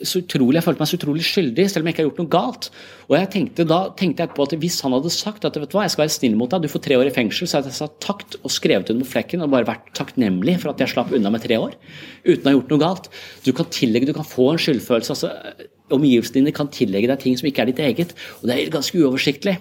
[0.07, 2.33] så utrolig, Jeg følte meg så utrolig skyldig, selv om jeg ikke har gjort noe
[2.33, 2.69] galt.
[3.07, 5.77] Og jeg tenkte, Da tenkte jeg på at hvis han hadde sagt at vet du
[5.77, 7.71] hva, jeg skal være snill mot deg, du får tre år i fengsel, så hadde
[7.71, 10.95] jeg sagt takt og skrevet under på flekken og bare vært takknemlig for at jeg
[10.95, 11.77] slapp unna med tre år
[12.25, 13.11] uten å ha gjort noe galt.
[13.45, 15.15] Du kan tillegge, du kan få en skyldfølelse.
[15.15, 18.13] altså omgivelsene dine kan tillegge deg ting som ikke er ditt eget.
[18.41, 19.57] Og det er ganske uoversiktlig.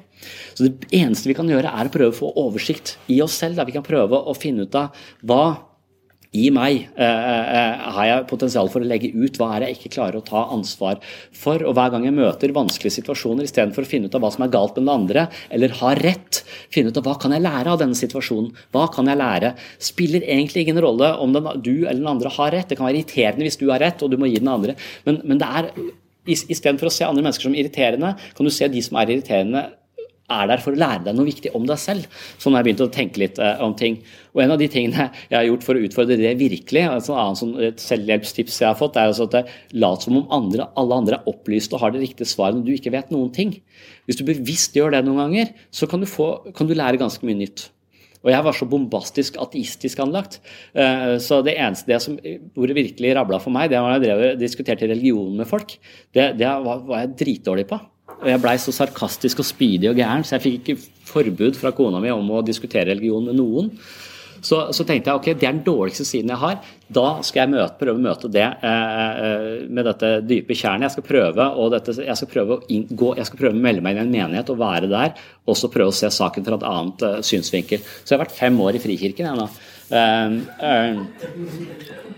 [0.54, 3.58] Så det eneste vi kan gjøre, er å prøve å få oversikt i oss selv.
[3.58, 4.94] Da vi kan prøve å finne ut av
[5.26, 5.42] hva
[6.36, 9.92] i meg eh, eh, har jeg potensial for å legge ut hva er jeg ikke
[9.94, 10.98] klarer å ta ansvar
[11.32, 11.62] for.
[11.64, 14.52] Og hver gang jeg møter vanskelige situasjoner, istedenfor å finne ut av hva som er
[14.52, 16.42] galt med den andre, eller har rett,
[16.74, 18.50] finne ut av hva kan jeg lære av denne situasjonen.
[18.76, 19.54] Hva kan jeg lære?
[19.88, 22.68] Spiller egentlig ingen rolle om den, du eller den andre har rett.
[22.68, 24.76] Det kan være irriterende hvis du har rett og du må gi den andre,
[25.08, 25.72] men, men det er
[26.28, 29.68] Istedenfor å se andre mennesker som irriterende, kan du se de som er irriterende
[30.28, 32.04] er der for å lære deg noe viktig om deg selv.
[32.40, 33.98] Sånn har jeg begynt å tenke litt eh, om ting.
[34.36, 37.40] Og En av de tingene jeg har gjort for å utfordre det virkelig, altså annet
[37.40, 41.18] sånn, et selvhjelpstips jeg har fått, er altså at lat som om andre, alle andre
[41.18, 43.56] er opplyst og har det riktige svaret når du ikke vet noen ting.
[44.08, 47.24] Hvis du bevisst gjør det noen ganger, så kan du, få, kan du lære ganske
[47.24, 47.70] mye nytt.
[48.28, 50.38] Og jeg var så bombastisk ateistisk anlagt.
[50.76, 52.18] Uh, så det eneste det som,
[52.52, 55.78] hvor det virkelig rabla for meg, det var da jeg drev diskuterte religion med folk.
[56.12, 57.80] Det, det var, var jeg dritdårlig på.
[58.18, 61.72] Og jeg blei så sarkastisk og spydig og gæren, så jeg fikk ikke forbud fra
[61.76, 63.72] kona mi om å diskutere religion med noen.
[64.40, 66.58] Så, så, tenkte jeg ok, det er den dårligste siden jeg har.
[66.94, 70.88] Da skal jeg møte, prøve å møte det eh, eh med dette dype tjernet.
[70.88, 73.96] Jeg skal prøve, dette, jeg skal prøve å inngå, jeg skal prøve å melde meg
[73.96, 75.16] inn i en menighet og være der.
[75.48, 77.82] Og så prøve å se saken fra et annet eh, synsvinkel.
[77.82, 79.50] Så jeg har vært fem år i Frikirken jeg nå.
[79.98, 80.38] Eh,
[80.70, 82.16] eh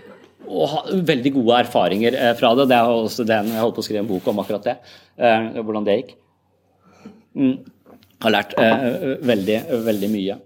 [0.51, 2.67] og ha veldig gode erfaringer eh, fra det.
[2.71, 4.75] Det er også den, Jeg holdt på å skrive en bok om akkurat det.
[5.15, 6.13] Eh, hvordan det gikk.
[7.39, 7.55] Mm.
[8.25, 8.85] Har lært eh,
[9.31, 9.57] veldig,
[9.87, 10.37] veldig mye.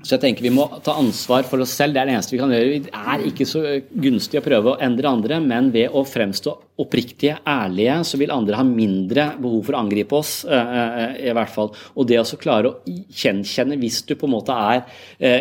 [0.00, 1.94] Så jeg tenker Vi må ta ansvar for oss selv.
[1.94, 2.80] Det er det eneste vi kan gjøre.
[2.86, 3.62] Det er ikke så
[4.04, 8.58] gunstig å prøve å endre andre, men ved å fremstå oppriktige, ærlige, så vil andre
[8.58, 10.44] ha mindre behov for å angripe oss.
[10.44, 11.72] i hvert fall.
[11.94, 14.84] Og det å klare å gjenkjenne hvis du på en måte er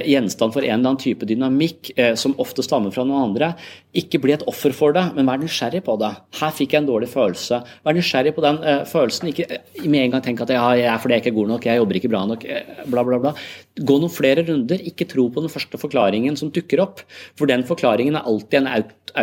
[0.08, 3.54] gjenstand for en eller annen type dynamikk som ofte stammer fra noen andre,
[3.98, 6.12] ikke bli et offer for det, men vær nysgjerrig på det.
[6.38, 7.62] Her fikk jeg en dårlig følelse.
[7.86, 8.60] Vær nysgjerrig på den
[8.90, 9.32] følelsen.
[9.32, 11.66] Ikke med en gang tenk at ja, jeg er fordi jeg ikke er god nok,
[11.70, 12.46] jeg jobber ikke bra nok,
[12.86, 13.34] bla, bla, bla.
[13.80, 14.82] Gå noen flere runder.
[14.92, 17.02] Ikke tro på den første forklaringen som dukker opp.
[17.40, 18.72] For den forklaringen er alltid en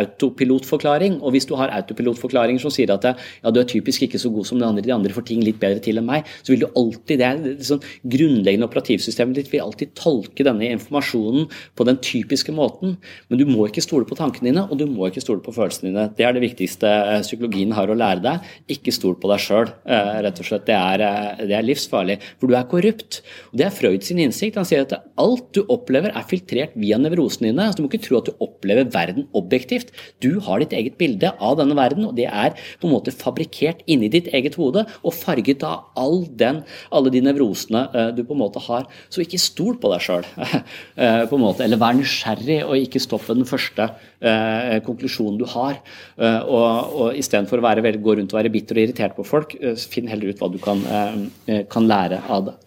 [0.01, 1.21] autopilotforklaring.
[1.21, 1.71] Og hvis du har
[2.07, 4.93] autopilotforklaringer som sier at ja, du er typisk ikke så god som de andre, de
[4.93, 7.83] andre får ting litt bedre til enn meg, så vil du alltid det, det sånn
[8.07, 11.47] grunnleggende operativsystemet ditt vil alltid tolke denne informasjonen
[11.77, 12.97] på den typiske måten.
[13.29, 15.91] Men du må ikke stole på tankene dine og du må ikke stole på følelsene
[15.91, 16.07] dine.
[16.17, 18.51] Det er det viktigste eh, psykologien har å lære deg.
[18.77, 20.67] Ikke stol på deg sjøl, eh, rett og slett.
[20.67, 23.21] Det er, eh, det er, livsfarlig, for du er korrupt.
[23.51, 24.59] Og Det er Freud sin innsikt.
[24.59, 27.67] Han sier at alt du opplever er filtrert via nevrosene dine.
[27.67, 29.93] Altså, du må ikke tro at du opplever verden objektivt.
[30.23, 33.81] Du har ditt eget bilde av denne verden, og det er på en måte fabrikkert
[33.89, 36.61] inni ditt eget hode og farget av all den,
[36.93, 37.85] alle de nevrosene
[38.15, 38.85] du på en måte har.
[39.09, 40.27] Så ikke stol på deg sjøl,
[40.97, 43.89] eller vær nysgjerrig og ikke stopp ved den første
[44.19, 45.79] eh, konklusjonen du har.
[46.17, 49.57] Eh, og, og Istedenfor å være, gå rundt og være bitter og irritert på folk,
[49.59, 52.57] eh, finn heller ut hva du kan, eh, eh, kan, lære av det.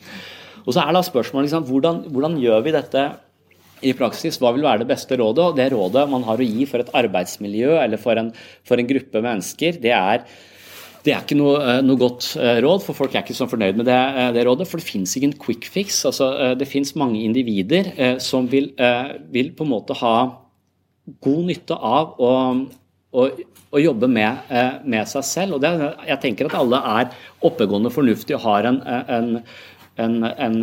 [0.67, 3.05] Og så er da spørsmålet liksom, hvordan, hvordan gjør vi dette
[3.87, 5.55] i praksis, hva vil være det beste rådet?
[5.59, 8.33] Det rådet man har å gi for et arbeidsmiljø eller for en,
[8.67, 10.25] for en gruppe mennesker, det er
[11.01, 13.87] det er ikke noe, eh, noe, godt råd, for folk er ikke så fornøyd med
[13.89, 14.01] det,
[14.37, 14.67] det rådet.
[14.69, 16.03] For det fins ingen quick fix.
[16.05, 16.29] Altså,
[16.61, 17.89] det fins mange individer
[18.21, 18.69] som vil,
[19.33, 20.13] vil, på en måte ha
[21.25, 22.33] god nytte av å,
[23.11, 23.27] å,
[23.71, 25.57] å jobbe med, eh, med, seg selv.
[25.57, 25.73] og det,
[26.09, 27.11] Jeg tenker at alle er
[27.47, 29.31] oppegående, fornuftige og har en, en,
[30.01, 30.57] en, en,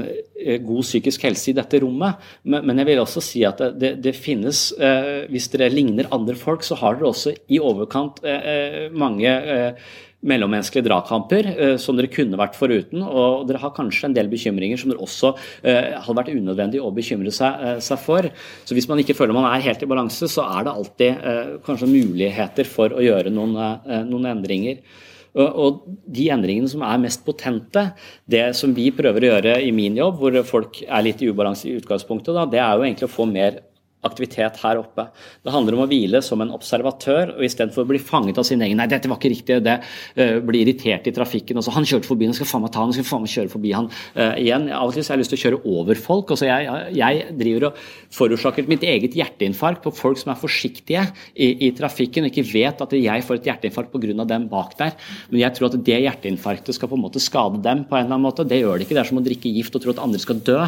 [0.64, 2.20] god psykisk helse i dette rommet.
[2.44, 6.10] Men, men jeg vil også si at det, det, det finnes eh, Hvis dere ligner
[6.14, 9.90] andre folk, så har dere også i overkant eh, eh mange eh,
[10.26, 13.04] mellommenneskelige dragkamper eh, som dere kunne vært foruten.
[13.06, 16.94] Og dere har kanskje en del bekymringer som dere også eh, hadde vært unødvendig å
[16.96, 18.30] bekymre seg, eh, seg, for.
[18.66, 21.52] Så hvis man ikke føler man er helt i balanse, så er det alltid eh,
[21.68, 24.82] kanskje muligheter for å gjøre noen, eh, noen endringer.
[25.38, 27.84] Og de endringene som er mest potente,
[28.26, 31.68] det som vi prøver å gjøre i min jobb, hvor folk er litt i ubalanse
[31.70, 33.62] i utgangspunktet, da, det er jo egentlig å få mer
[34.08, 35.08] aktivitet her oppe.
[35.44, 38.64] Det handler om å hvile som en observatør, og istedenfor å bli fanget av sin
[38.64, 41.58] egen Nei, dette var ikke riktig, det uh, blir irritert i trafikken.
[41.58, 43.72] Også, han kjørte forbi, nå skal faen meg ta han, skal faen meg kjøre forbi
[43.74, 44.68] han uh, igjen.
[44.70, 46.34] Av og til så har jeg lyst til å kjøre over folk.
[46.36, 47.82] Altså, jeg, jeg driver og
[48.14, 52.84] forårsaker mitt eget hjerteinfarkt på folk som er forsiktige i, i trafikken og ikke vet
[52.86, 54.28] at jeg får et hjerteinfarkt pga.
[54.28, 54.94] dem bak der.
[55.32, 58.16] Men jeg tror at det hjerteinfarktet skal på en måte skade dem på en eller
[58.16, 58.46] annen måte.
[58.48, 58.98] Det gjør det ikke.
[58.98, 60.60] Det er som å drikke gift og tro at andre skal dø.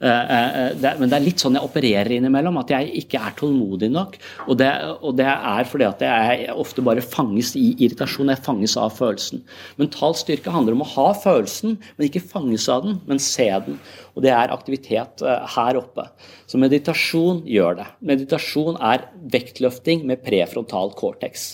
[0.00, 2.56] Uh, det, men det er litt sånn jeg opererer innimellom.
[2.62, 4.16] at jeg ikke er tålmodig nok.
[4.46, 4.68] Og det,
[5.00, 8.32] og det er fordi at jeg ofte bare fanges i irritasjon.
[8.32, 9.42] Jeg fanges av følelsen.
[9.80, 13.80] Mental styrke handler om å ha følelsen, men ikke fanges av den, men se den.
[14.14, 16.06] Og det er aktivitet eh, her oppe.
[16.50, 17.90] Så meditasjon gjør det.
[18.12, 21.52] Meditasjon er vektløfting med prefrontal cortex.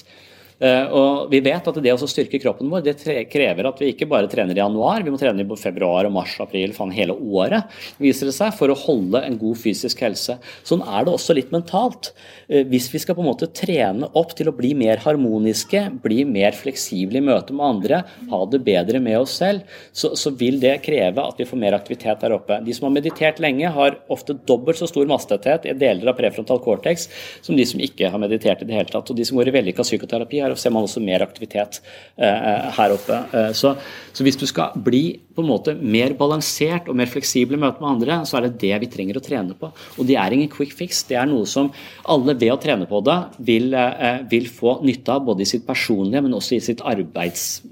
[0.57, 2.97] Eh, og Vi vet at det å styrke kroppen vår det
[3.29, 6.37] krever at vi ikke bare trener i januar, vi må trene i februar, og mars,
[6.41, 7.69] april, faen hele året,
[8.01, 10.39] viser det seg, for å holde en god fysisk helse.
[10.65, 12.13] Sånn er det også litt mentalt.
[12.49, 16.25] Eh, hvis vi skal på en måte trene opp til å bli mer harmoniske, bli
[16.29, 18.01] mer fleksible i møte med andre,
[18.31, 21.77] ha det bedre med oss selv, så, så vil det kreve at vi får mer
[21.77, 22.61] aktivitet der oppe.
[22.65, 26.61] De som har meditert lenge, har ofte dobbelt så stor mastetthet, i deler av prefrontal
[26.65, 27.09] cortex
[27.45, 29.11] som de som ikke har meditert i det hele tatt.
[29.11, 31.81] Og de som går i vellykka psykoterapi, her ser man også mer aktivitet
[32.17, 33.19] eh, her oppe.
[33.37, 33.75] Eh, så,
[34.13, 37.83] så, hvis du skal bli på en måte mer balansert og mer fleksibel i møte
[37.83, 39.73] med andre, så er det det vi trenger å trene på.
[39.97, 41.03] Og det er ingen quick fix.
[41.09, 41.73] Det er noe som
[42.13, 43.19] alle ved å trene på det
[43.51, 47.63] vil, eh, vil få nytte av, både i sitt personlige, men også i sitt arbeids...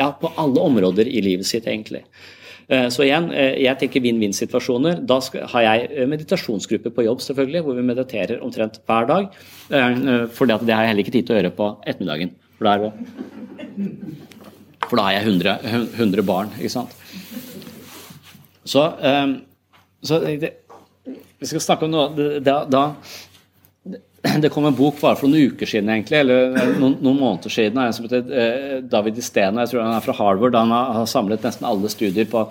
[0.00, 2.04] Ja, på alle områder i livet sitt, egentlig.
[2.70, 5.00] Så igjen, jeg tenker vinn-vinn-situasjoner.
[5.02, 5.16] Da
[5.56, 9.26] har jeg meditasjonsgrupper på jobb, selvfølgelig, hvor vi mediterer omtrent hver dag.
[10.36, 12.36] For det har jeg heller ikke tid til å gjøre på ettermiddagen.
[12.60, 12.92] For da
[14.90, 15.52] for da har jeg 100,
[15.94, 16.94] 100, barn, ikke sant.
[18.66, 18.82] Så,
[20.02, 20.50] så det,
[21.40, 22.82] Vi skal snakke om noe da, da,
[24.42, 27.80] Det kom en bok bare for noen uker siden, egentlig, eller noen, noen måneder siden.
[27.80, 30.58] En som heter eh, David Istene, jeg tror han er fra Harvard.
[30.58, 32.44] Han har, samlet nesten alle studier på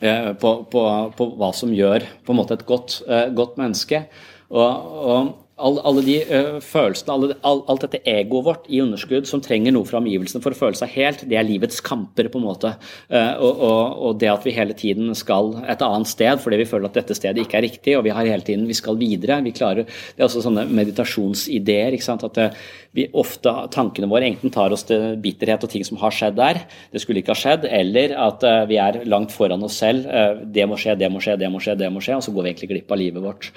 [0.00, 0.84] eh, på, på,
[1.16, 3.00] på, hva som gjør på en måte et godt,
[3.36, 4.04] godt menneske.
[4.50, 9.28] Og, og, alle, alle de uh, følelsene, alle, all, alt dette egoet vårt i underskudd
[9.28, 12.40] som trenger noe fra omgivelsene for å føle seg helt, det er livets kamper, på
[12.40, 12.72] en måte.
[13.12, 16.90] Uh, og, og, det at vi hele tiden skal et annet sted fordi vi føler
[16.90, 19.40] at dette stedet ikke er riktig, og vi har hele tiden vi skal videre.
[19.44, 21.96] vi klarer, Det er også sånne meditasjonsideer.
[21.96, 22.62] ikke sant, at uh,
[22.96, 26.62] vi ofte, Tankene våre enten tar oss til bitterhet og ting som har skjedd der,
[26.90, 30.08] det skulle ikke ha skjedd, eller at vi er langt foran oss selv.
[30.42, 32.44] det må skje, det må skje, det må skje, det må skje, og så går
[32.44, 33.50] vi egentlig glipp av livet vårt,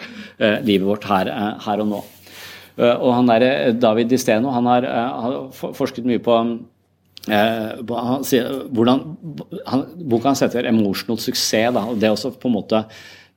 [0.67, 1.31] livet vårt her,
[1.65, 1.92] her og nå
[2.77, 6.37] og han der, David David Disteno han har, eh, har forsket mye på
[7.23, 9.03] han sier, hvordan,
[9.69, 11.73] han, Boka hans heter 'Emotional suksess'.
[11.73, 12.83] Da, og det er også på en måte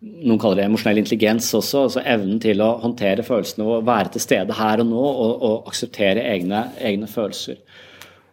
[0.03, 1.87] noen kaller det emosjonell intelligens også.
[1.87, 5.71] altså Evnen til å håndtere følelsene og være til stede her og nå og, og
[5.71, 7.63] akseptere egne, egne følelser.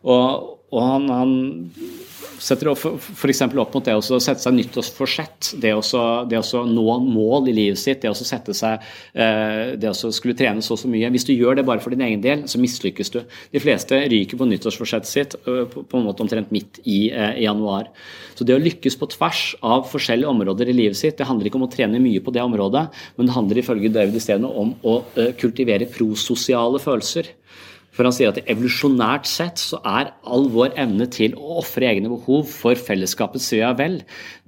[0.04, 1.34] Og, og han, han,
[2.44, 3.42] setter f.eks.
[3.46, 8.12] opp mot det å sette seg nyttårsforsett, det å nå mål i livet sitt, det
[8.12, 11.12] å sette seg eh, det å skulle trene så og så mye.
[11.14, 13.22] Hvis du gjør det bare for din egen del, så mislykkes du.
[13.54, 17.92] De fleste ryker på nyttårsforsettet sitt på en måte omtrent midt i, eh, i januar.
[18.34, 21.62] Så det å lykkes på tvers av forskjellige områder i livet sitt, det handler ikke
[21.62, 25.00] om å trene mye på det området, men det handler ifølge David Isteden om å
[25.40, 27.30] kultivere prososiale følelser.
[27.94, 32.10] For han sier at evolusjonært sett så er all vår evne til å ofre egne
[32.12, 34.00] behov for fellesskapets ve og vel,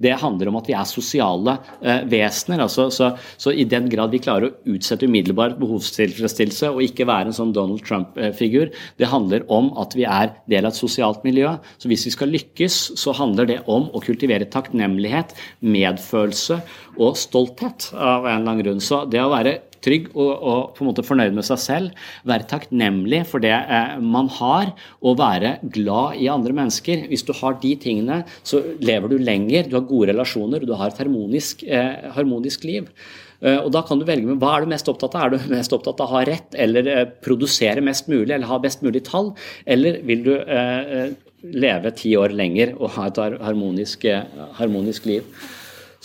[0.02, 2.64] det handler om at vi er sosiale eh, vesener.
[2.64, 7.30] Altså, så, så, i den grad vi klarer å utsette umiddelbar behovstilfredsstillelse og ikke være
[7.30, 11.54] en sånn Donald Trump-figur, det handler om at vi er del av et sosialt miljø.
[11.78, 16.60] Så hvis vi skal lykkes, så handler det om å kultivere takknemlighet, medfølelse
[16.96, 18.82] og stolthet av en eller annen grunn.
[18.82, 22.06] Så det å være trygg og, og, på en måte fornøyd med seg selv.
[22.28, 27.06] Være takknemlig for det eh, man har, og være glad i andre mennesker.
[27.10, 30.92] Hvis du har de tingene, så lever du lenger, du har gode relasjoner, du har
[30.92, 32.90] et harmonisk, eh, harmonisk liv.
[33.36, 35.26] Uh, og da kan du velge med Hva er du mest opptatt av?
[35.26, 38.60] Er du mest opptatt av å ha rett, eller uh, produsere mest mulig, eller ha
[38.62, 39.34] best mulig tall?
[39.68, 41.12] Eller vil du uh,
[41.52, 44.08] leve ti år lenger og ha et harmonisk,
[44.56, 45.26] harmonisk liv?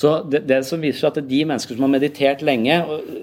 [0.01, 2.77] Så det, det, som viser seg at De mennesker som har meditert lenge,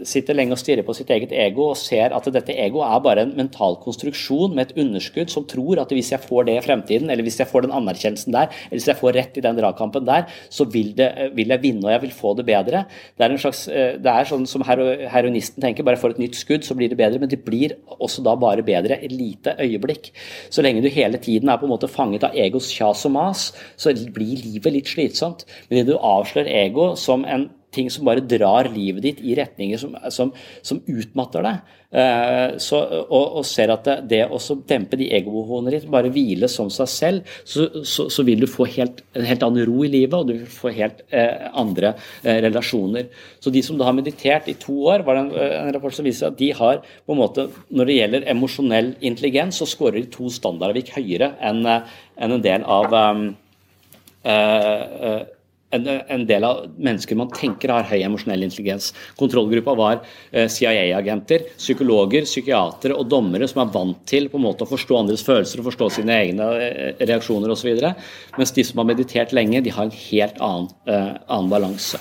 [0.07, 3.25] sitter lenge og stirrer på sitt eget ego og ser at dette egoet er bare
[3.27, 7.11] en mental konstruksjon med et underskudd som tror at hvis jeg får det i fremtiden,
[7.11, 10.07] eller hvis jeg får den anerkjennelsen der, eller hvis jeg får rett i den dragkampen
[10.07, 12.85] der, så vil, det, vil jeg vinne og jeg vil få det bedre.
[13.17, 16.39] Det er, en slags, eh, det er sånn som heroinisten tenker, bare for et nytt
[16.39, 17.21] skudd, så blir det bedre.
[17.23, 20.13] Men det blir også da bare bedre et lite øyeblikk.
[20.55, 23.49] Så lenge du hele tiden er på en måte fanget av egos kjas og mas,
[23.81, 25.47] så blir livet litt slitsomt.
[25.69, 29.35] Men det du avslører ego ego som en ting som bare drar livet ditt i
[29.37, 30.31] retninger som, som,
[30.65, 31.75] som utmatter deg.
[31.89, 34.39] Eh, så, og, og, ser at det, det å
[34.69, 38.67] dempe de egobehovene ditt, bare hvile som seg selv, så, så, så, vil du få
[38.73, 42.41] helt, en helt annen ro i livet, og du vil få helt eh, andre eh,
[42.49, 43.09] relasjoner.
[43.41, 45.33] Så de som da har meditert i to år, var det en,
[45.69, 49.61] en rapport som viser at de har på en måte, Når det gjelder emosjonell intelligens,
[49.61, 51.85] så skårer de to standardavvik høyere enn en,
[52.25, 53.27] en del av um,
[55.71, 58.91] en, del av mennesker man tenker har høy emosjonell intelligens.
[59.21, 60.01] Kontrollgruppa var
[60.33, 65.01] eh, CIA-agenter, psykologer, psykiatere og dommere som er vant til på en måte å forstå
[65.03, 67.75] andres følelser og forstå sine egne eh, reaksjoner osv.
[68.39, 72.01] Mens de som har meditert lenge, de har en helt annen, uh, annen balanse.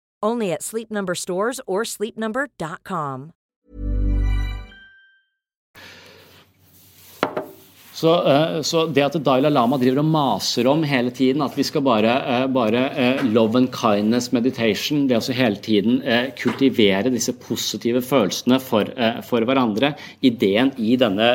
[0.23, 3.33] Only at Sleep Number stores or sleepnumber.com.
[8.01, 11.65] Så, eh, så, det at Dalai Lama driver og maser om hele tiden at vi
[11.67, 15.99] skal bare, eh, bare eh, love and kindness meditation, det å hele tiden
[16.39, 18.89] kultivere disse positive følelsene for,
[19.27, 19.93] for hverandre,
[20.25, 21.27] ideen i denne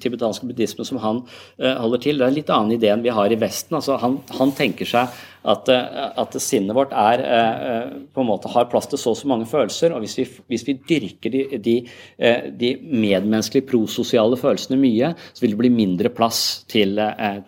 [0.00, 1.22] tibetanske buddhismen som han
[1.58, 3.76] holder til, det er en litt annen idé enn vi har i Vesten.
[3.76, 5.12] Altså, han, han tenker seg
[5.46, 9.18] at, eh, at, sinnet vårt er, eh, på en måte har plass til så og
[9.20, 9.94] så mange følelser.
[9.94, 11.76] og Hvis vi, hvis vi dyrker de, de,
[12.18, 16.98] eh, de, medmenneskelige prososiale følelsene mye, så vil det bli mindre plass til,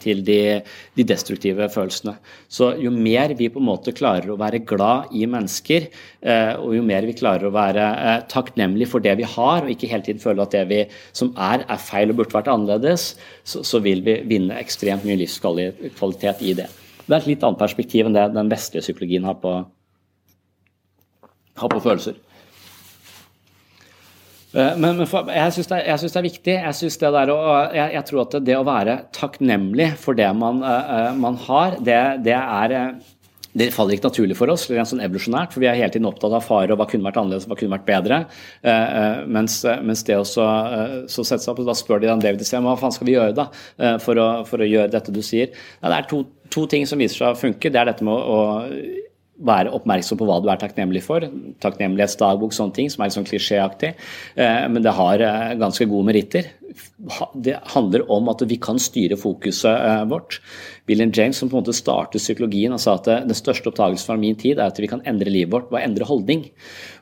[0.03, 0.39] til de,
[0.97, 2.17] de, destruktive følelsene.
[2.49, 5.89] Så jo mer vi på en måte klarer å være glad i mennesker,
[6.59, 7.85] og jo mer vi klarer å være
[8.31, 10.83] takknemlig for det vi har, og ikke hele tiden føle at det vi
[11.17, 15.21] som er, er feil og burde vært annerledes, så, så vil vi vinne ekstremt mye
[15.23, 16.69] livskvalitet i det.
[17.09, 19.53] Det er et litt annet perspektiv enn det den vestlige psykologien har på,
[21.57, 22.19] har på følelser.
[24.53, 26.57] Eh, men, men for, jeg syns det, det, er viktig.
[26.57, 27.33] Jeg, det der,
[27.77, 31.99] jeg, jeg, tror at det å være takknemlig for det man, uh, man har, det,
[32.29, 32.77] det, er
[33.59, 36.37] det faller ikke naturlig for oss, rent sånn evolusjonært, for vi er hele tiden opptatt
[36.37, 38.23] av fare og hva kunne vært annerledes, hva kunne vært bedre.
[38.63, 40.47] Uh, uh, mens, mens, det å så
[41.09, 43.47] sette seg opp, og da spør de den David hva faen skal vi gjøre da
[44.03, 45.53] for å, for å gjøre dette du sier?
[45.81, 47.71] Ja, det er to, to ting som viser seg å funke.
[47.73, 48.39] Det er dette med å,
[49.39, 51.25] være oppmerksom på hva du er takknemlig for.
[51.63, 53.93] Takknemlighetsdagbok, sånne ting, som er sånn klisjéaktig.
[54.39, 56.51] Eh, men det har eh, ganske gode meritter.
[57.39, 60.41] Det handler om at vi kan styre fokuset eh, vårt.
[60.91, 64.19] William James som på en måte startet psykologien og sa at den største oppdagelsen fra
[64.21, 66.47] min tid er at vi kan endre livet vårt ved å endre holdning.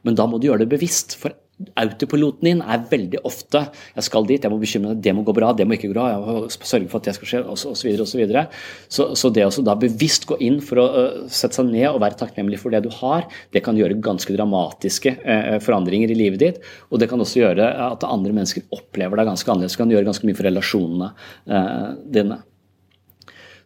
[0.05, 1.17] Men da må du gjøre det bevisst.
[1.21, 1.35] for
[1.81, 5.33] Autopiloten din er veldig ofte 'jeg skal dit, jeg må bekymre meg, det må gå
[5.33, 7.73] bra, det må ikke gå bra', jeg må sørge for at det skal skje, osv.
[7.73, 8.47] Så, videre, og så, videre.
[8.89, 12.03] så, så det å da bevisst gå inn for å uh, sette seg ned og
[12.03, 16.39] være takknemlig for det du har, det kan gjøre ganske dramatiske uh, forandringer i livet
[16.41, 16.61] ditt.
[16.91, 19.73] Og det kan også gjøre at andre mennesker opplever deg ganske annerledes.
[19.73, 21.09] Det kan gjøre ganske mye for relasjonene
[21.49, 22.43] uh, dine.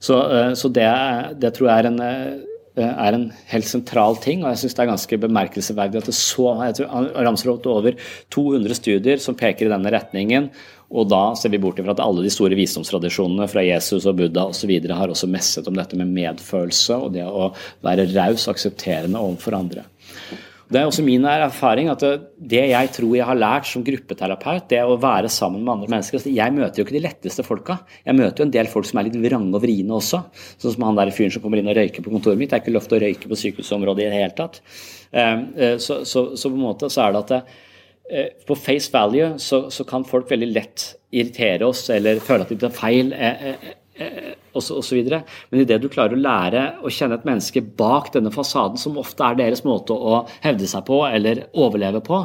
[0.01, 0.17] Så,
[0.57, 0.89] så det,
[1.43, 2.47] det, tror jeg er en
[2.79, 4.45] er en helt sentral ting.
[4.45, 7.67] og jeg synes Det er ganske bemerkelsesverdig at det så jeg tror han ramser opp
[7.67, 7.97] over
[8.31, 10.51] 200 studier som peker i denne retningen.
[10.91, 14.49] Og da ser vi bort fra at alle de store visdomstradisjonene fra Jesus og Buddha
[14.51, 14.73] osv.
[14.91, 17.53] har også messet om dette med medfølelse og det å
[17.87, 19.85] være raus og aksepterende overfor andre.
[20.71, 22.05] Det er også min erfaring at
[22.39, 26.21] det jeg tror jeg har lært som gruppeterapeut, det å være sammen med andre mennesker
[26.21, 27.81] altså Jeg møter jo ikke de letteste folka.
[28.07, 30.23] Jeg møter jo en del folk som er litt vrange og vriene også.
[30.63, 32.53] Sånn som han der fyren som kommer inn og røyker på kontoret mitt.
[32.53, 34.63] Det er ikke lov til å røyke på sykehusområdet i det hele tatt.
[35.11, 37.41] Ehm, eh, så, så, så, på en måte så er det at det,
[38.15, 42.55] eh, på face value så, så, kan folk veldig lett irritere oss eller føle at
[42.55, 43.11] de tar feil.
[44.01, 44.97] Eh, osv.
[45.51, 49.27] Men idet du klarer å lære å kjenne et menneske bak denne fasaden, som ofte
[49.27, 52.19] er deres måte å hevde seg på eller overleve på,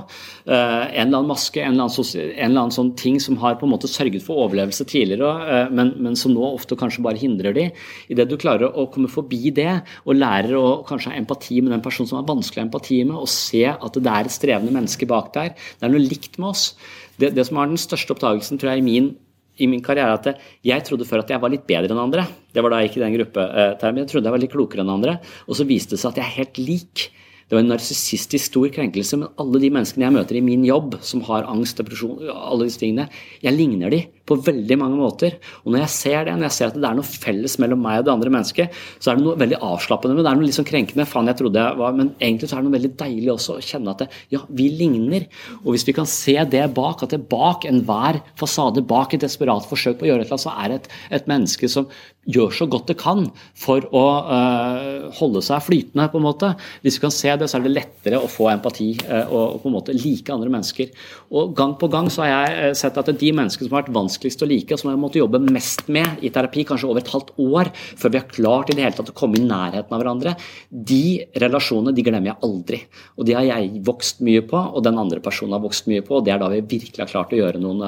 [0.48, 3.60] eh, en eller annen maske, en eller annen, en eller annen sånn ting som har
[3.60, 7.20] på en måte sørget for overlevelse tidligere, eh, men, men som nå ofte kanskje bare
[7.20, 7.68] hindrer de,
[8.10, 11.84] idet du klarer å komme forbi det og lærer å kanskje ha empati med den
[11.84, 14.74] personen som er vanskelig å ha empati med, og se at det er et strevende
[14.74, 16.72] menneske bak der, det er noe likt med oss.
[17.20, 19.14] Det, det som var den største oppdagelsen tror jeg, i min
[19.62, 22.26] i min karriere at jeg trodde før at jeg var litt bedre enn andre.
[22.54, 24.02] Det var da jeg gikk i den gruppetermen.
[24.04, 25.20] Jeg trodde jeg var litt klokere enn andre.
[25.48, 27.08] Og så viste det seg at jeg er helt lik.
[27.46, 30.98] Det var en narsissistisk stor krenkelse, men alle de menneskene jeg møter i min jobb,
[31.06, 33.06] som har angst, depresjon, alle disse tingene,
[33.46, 35.38] jeg ligner de på veldig mange måter.
[35.64, 38.02] Og når jeg ser det, når jeg ser at det er noe felles mellom meg
[38.02, 40.58] og det andre mennesket, så er det noe veldig avslappende, men det er noe litt
[40.58, 41.08] sånn krenkende.
[41.10, 43.66] Faen, jeg trodde jeg var Men egentlig så er det noe veldig deilig også å
[43.66, 45.28] kjenne at det, ja, vi ligner.
[45.64, 49.70] Og hvis vi kan se det bak, at det bak enhver fasade, bak et desperat
[49.70, 51.90] forsøk på å gjøre et eller annet, så er det et, et menneske som
[52.26, 54.04] gjør så godt det kan for å
[54.34, 56.08] øh, holde seg flytende.
[56.10, 56.52] på en måte.
[56.82, 59.70] Hvis vi kan se det, så er det lettere å få empati øh, og, på
[59.70, 60.92] en måte like andre mennesker.
[61.32, 63.96] Og Gang på gang så har jeg eh, sett at de menneskene som har vært
[64.16, 67.12] vanskeligst å like, og som jeg måtte jobbe mest med i terapi, kanskje over et
[67.12, 70.02] halvt år, før vi har klart i det hele tatt å komme i nærheten av
[70.02, 70.36] hverandre,
[70.70, 72.82] de relasjonene de glemmer jeg aldri.
[73.18, 76.20] Og de har jeg vokst mye på, og den andre personen har vokst mye på,
[76.20, 77.84] og det er da vi virkelig har klart å gjøre noen,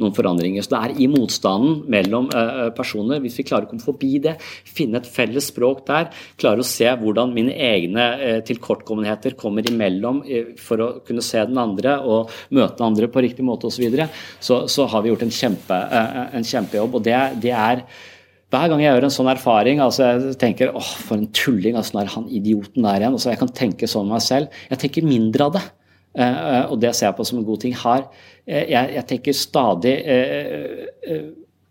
[0.00, 0.66] noen forandringer.
[0.66, 2.28] Så det er i motstanden mellom
[2.76, 4.36] personer, hvis vi klarer å komme forbi det,
[4.68, 6.10] finne et felles språk der,
[6.40, 10.22] klare å se hvordan mine egne tilkortkommenheter kommer imellom
[10.60, 13.86] for å kunne se den andre og møte den andre på riktig måte osv.,
[14.40, 16.96] så, så så har vi gjort en, kjempe, eh, en kjempejobb.
[16.98, 17.84] og det, det, er
[18.50, 21.98] hver gang jeg gjør en sånn erfaring, altså jeg tenker åh, for en tulling, altså
[21.98, 23.18] når han idioten der igjen.
[23.18, 24.62] altså Jeg kan tenke sånn meg selv.
[24.72, 25.66] Jeg tenker mindre av det.
[26.10, 27.74] Uh, og det ser jeg på som en god ting.
[27.78, 29.94] Har, uh, jeg, jeg, tenker stadig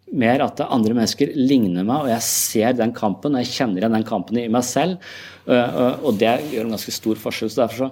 [0.09, 3.97] mer at andre mennesker ligner meg, og jeg ser den kampen, og jeg kjenner igjen
[3.97, 5.11] den kampen i meg selv.
[5.45, 7.51] og det gjør en ganske stor forskjell.
[7.51, 7.91] så derfor så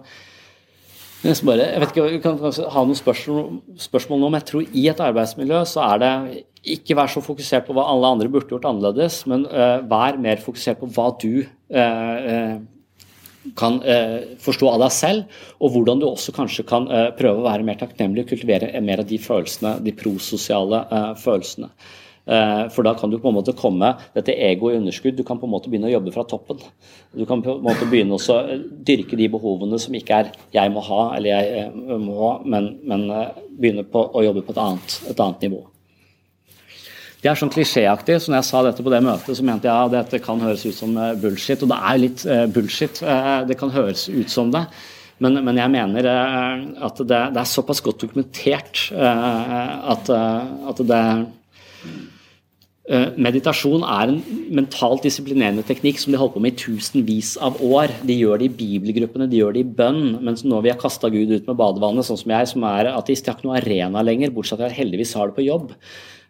[1.24, 4.64] bare, jeg vet ikke, Vi kan kanskje ha noen spørsmål, spørsmål nå, men jeg tror
[4.72, 6.14] i et arbeidsmiljø så er det
[6.78, 10.42] ikke vær så fokusert på hva alle andre burde gjort annerledes, men uh, vær mer
[10.44, 12.58] fokusert på hva du uh,
[13.58, 17.66] kan uh, forstå av deg selv, og hvordan du også kanskje kan prøve å være
[17.68, 20.84] mer takknemlig og kultivere mer av de følelsene, de prososiale
[21.24, 21.72] følelsene.
[22.28, 25.16] Eh, for da kan du på en måte komme dette egoet i underskudd.
[25.16, 26.60] Du kan på en måte begynne å jobbe fra toppen.
[27.16, 28.40] Du kan på en måte begynne å
[28.88, 33.10] dyrke de behovene som ikke er 'jeg må ha' eller 'jeg eh, må men, men
[33.10, 35.64] eh, begynne å jobbe på et annet, et annet nivå.
[37.22, 38.20] Det er sånn klisjéaktig.
[38.22, 40.40] så når jeg sa dette på det møtet, så mente jeg at ja, dette kan
[40.40, 41.64] høres ut som bullshit.
[41.64, 43.00] Og det er litt bullshit.
[43.48, 44.68] Det kan høres ut som det.
[45.20, 51.26] Men, men jeg mener at det, det, er såpass godt dokumentert at, at det
[51.86, 52.17] Eh,
[52.88, 54.20] meditasjon er en
[54.56, 57.92] mentalt disiplinerende teknikk som de holdt på med i tusenvis av år.
[58.08, 60.18] De gjør det i bibelgruppene, de gjør det i bønn.
[60.24, 63.28] Mens nå vi har kasta Gud ut med badevannet, sånn som jeg, som er ateist,
[63.28, 65.74] jeg har ikke noe arena lenger, bortsett fra at jeg heldigvis har det på jobb.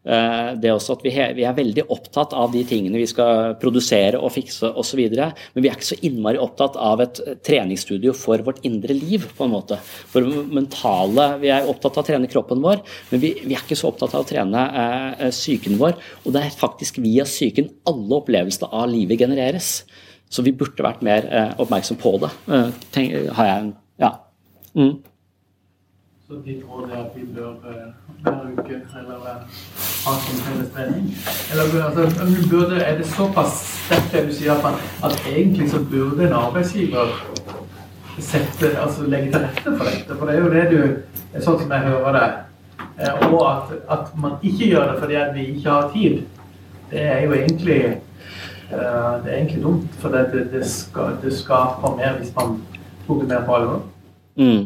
[0.07, 4.19] Eh, det er også at vi, er veldig opptatt av de tingene vi skal produsere
[4.21, 5.01] og fikse osv.
[5.11, 9.27] Men vi er ikke så innmari opptatt av et treningsstudio for vårt indre liv.
[9.37, 9.79] på en måte.
[9.83, 12.81] For mentale, Vi er opptatt av å trene kroppen vår,
[13.11, 15.97] men vi, er ikke så opptatt av å trene eh, psyken vår.
[16.25, 19.83] Og det er faktisk via psyken alle opplevelsene av livet genereres.
[20.29, 22.31] Så vi burde vært mer eh, oppmerksom på det.
[22.47, 24.11] Eh, har jeg en Ja.
[24.77, 24.99] Mm.
[26.27, 27.83] Så ditt råd er at vi bør eh,
[28.23, 29.43] hver uke eller eh,
[30.05, 31.05] ha som felles trening?
[31.51, 36.27] Eller altså, burde, er det såpass sterkt det du sier at, at egentlig så burde
[36.27, 37.15] en arbeidsgiver
[38.19, 40.19] sette, altså legge til rette for dette?
[40.19, 42.29] For det er jo det du Sånn som jeg hører det.
[42.99, 46.23] Eh, og at, at man ikke gjør det fordi vi ikke har tid.
[46.91, 47.81] Det er jo egentlig
[48.67, 48.79] det
[49.31, 52.57] er egentlig dumt, for det, det, skal, det skaper mer hvis man
[53.07, 53.85] tok det mer på alvor.
[54.35, 54.65] Mm.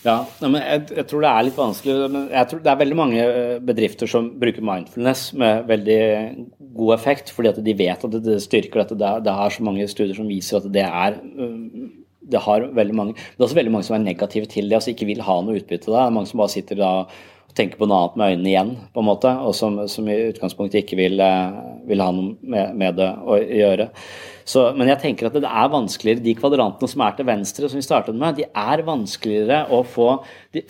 [0.00, 1.94] Ja, men jeg, jeg, tror det er litt vanskelig.
[2.08, 6.02] men jeg tror Det er veldig mange eh, bedrifter som bruker mindfulness med veldig
[6.78, 8.96] god effekt, fordi at de vet at det, styrker dette.
[9.00, 11.90] Det, det er så mange studier som viser at det er eh,
[12.30, 14.92] det har veldig mange, det er også veldig mange som er negative til det, altså
[14.92, 15.90] ikke vil ha noe utbytte.
[15.90, 18.68] Det er mange som bare sitter da og tenker på noe annet med øynene igjen,
[18.94, 21.56] på en måte, og som, som i utgangspunktet ikke vil, eh,
[21.90, 23.88] vil ha noe med, med, det å gjøre.
[24.50, 27.78] Så, men jeg tenker at det er vanskeligere, de kvadrantene som er til venstre, som
[27.78, 30.08] vi startet med, de er vanskeligere å få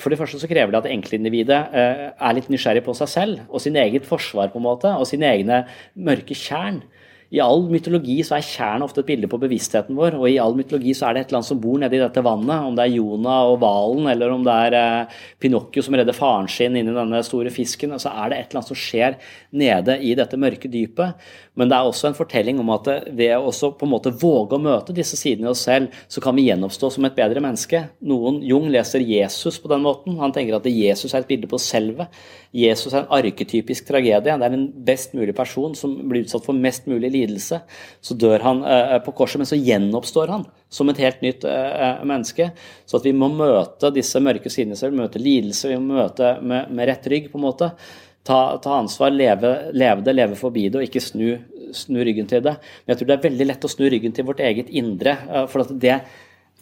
[0.03, 3.47] For det første så krever det at enkeltindividet eh, er litt nysgjerrig på seg selv
[3.49, 5.62] og sin eget forsvar, på en måte, og sine egne
[5.97, 6.83] mørke tjern.
[7.31, 10.57] I all mytologi så er tjernet ofte et bilde på bevisstheten vår, og i all
[10.59, 12.97] mytologi så er det et eller annet som bor nedi dette vannet, om det er
[12.97, 17.20] Jonah og hvalen, eller om det er eh, Pinocchio som redder faren sin inni denne
[17.22, 19.18] store fisken, så er det et eller annet som skjer
[19.62, 21.31] nede i dette mørke dypet.
[21.55, 24.62] Men det er også en fortelling om at ved å på en måte våge å
[24.62, 27.85] møte disse sidene i oss selv, så kan vi gjenoppstå som et bedre menneske.
[28.11, 30.18] Noen, Jung leser Jesus på den måten.
[30.18, 32.11] Han tenker at Jesus er et bilde på selvet.
[32.57, 34.22] Jesus er en arketypisk tragedie.
[34.24, 37.61] Det er en best mulig person som blir utsatt for mest mulig lidelse lidelse.
[38.03, 42.03] Så dør han eh, på korset, men så gjenoppstår han som et helt nytt eh,
[42.07, 42.51] menneske.
[42.89, 46.71] Så at vi må møte disse mørke sidene selv, møte lidelse, vi må møte med,
[46.71, 47.71] med rett rygg, på en måte.
[48.27, 51.29] Ta, ta ansvar, leve, leve, det, leve forbi det, og ikke snu,
[51.75, 52.57] snu, ryggen til det.
[52.83, 55.16] Men jeg tror det er veldig lett å snu ryggen til vårt eget indre.
[55.29, 55.99] Eh, for at det,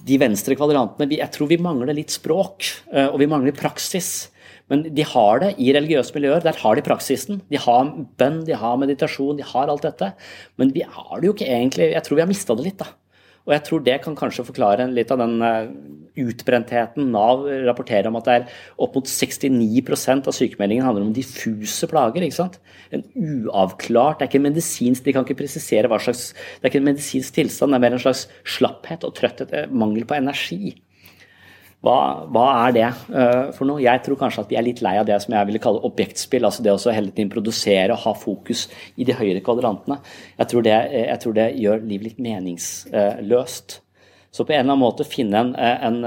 [0.09, 2.69] de venstre kvadrantene, Jeg tror vi mangler litt språk,
[3.11, 4.29] og vi mangler praksis.
[4.69, 6.45] Men de har det i religiøse miljøer.
[6.45, 7.43] Der har de praksisen.
[7.49, 10.13] De har bønn, de har meditasjon, de har alt dette.
[10.61, 12.93] Men vi har det jo ikke egentlig Jeg tror vi har mista det litt, da.
[13.49, 15.71] Og jeg tror det kan kanskje forklare litt av den eh,
[16.21, 17.07] utbrentheten.
[17.15, 22.27] Nav rapporterer om at det er opp mot 69% av sykemeldingen handler om diffuse plager.
[22.27, 22.59] ikke sant?
[22.93, 26.83] En uavklart Det er ikke medisinsk, de kan ikke presisere hva slags Det er ikke
[26.83, 30.77] en medisinsk tilstand, det er mer en slags slapphet og trøtthet, eh, mangel på energi.
[31.79, 33.79] Hva, hva, er det uh, for noe?
[33.85, 36.47] Jeg tror kanskje at vi er litt lei av det som jeg ville kalle objektspill.
[36.49, 38.67] altså Det å hele tiden produsere og ha fokus
[38.99, 40.01] i de høyere kvadrantene.
[40.41, 43.79] Jeg tror det, jeg tror det gjør livet litt meningsløst.
[44.35, 46.03] Så på en eller annen måte finne en, en,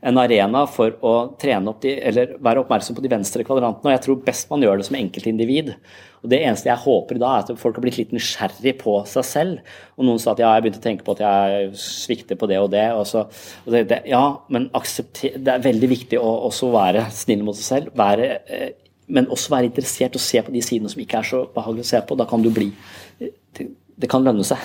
[0.00, 1.92] en, arena for å de,
[2.40, 3.90] være oppmerksom på de venstre kvadrantene.
[3.90, 5.74] Og jeg tror best man gjør det som enkeltindivid.
[6.22, 9.26] Og Det eneste jeg håper da, er at folk har blitt litt nysgjerrig på seg
[9.26, 9.76] selv.
[9.96, 12.58] Og noen sa at ja, jeg begynte å tenke på at jeg svikter på det
[12.62, 12.86] og det.
[12.98, 13.24] Og så,
[13.64, 17.68] og det, ja, men aksepter, det er veldig viktig å også være snill mot seg
[17.68, 17.92] selv.
[17.98, 18.70] Være, eh,
[19.14, 21.92] men også være interessert og se på de sidene som ikke er så behagelige å
[21.92, 22.18] se på.
[22.18, 22.72] Da kan du bli
[23.18, 23.64] Det,
[23.98, 24.60] det kan lønne seg.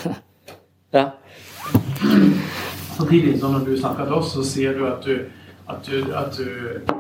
[0.98, 1.08] ja.
[2.94, 5.24] Samtidig, så når du snakker til oss, så sier du at du,
[5.70, 6.48] at du, at du,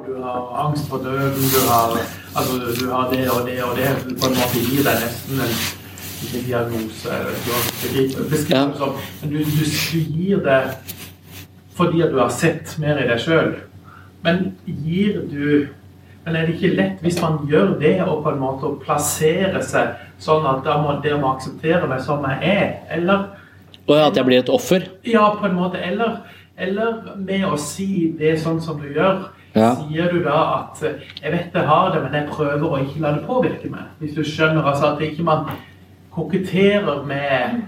[0.07, 1.97] du har angst for døden, du har,
[2.35, 3.89] altså, du har, det og det og det.
[4.21, 5.55] På en måte gir deg nesten en
[6.23, 7.17] ikke diagnose,
[8.29, 8.85] beskrivelse,
[9.21, 10.61] men du, du, gir det
[11.75, 13.55] fordi at du har sett mer i deg sjøl.
[14.23, 15.47] Men gir du
[16.23, 19.97] men er det ikke lett hvis man gjør det, og på en måte plassere seg
[20.23, 22.69] sånn at da må det må akseptere meg som jeg er?
[22.95, 23.25] Eller
[23.83, 24.85] og at jeg blir et offer?
[25.03, 25.81] Ja, på en måte.
[25.83, 26.21] Eller,
[26.57, 29.27] eller med å si det sånn som du gjør.
[29.53, 29.75] Ja.
[29.77, 33.11] Sier du da at 'jeg vet jeg har det, men jeg prøver å ikke la
[33.13, 33.93] det påvirke meg'?
[33.99, 35.45] Hvis du skjønner altså at ikke man
[36.11, 37.61] koketterer med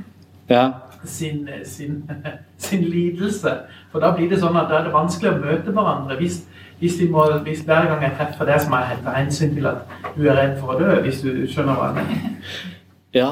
[0.50, 0.72] ja.
[1.04, 2.10] sin, sin,
[2.58, 3.50] sin, lidelse.
[3.92, 6.18] For da blir det sånn at da er det vanskelig å møte hverandre.
[6.18, 6.44] Hvis,
[6.80, 9.78] hvis, må, hvis hver gang jeg treffer deg, så må jeg ta hensyn til at
[10.16, 11.02] du er redd for å dø.
[11.02, 12.60] Hvis du skjønner hva jeg mener.
[13.14, 13.32] Ja,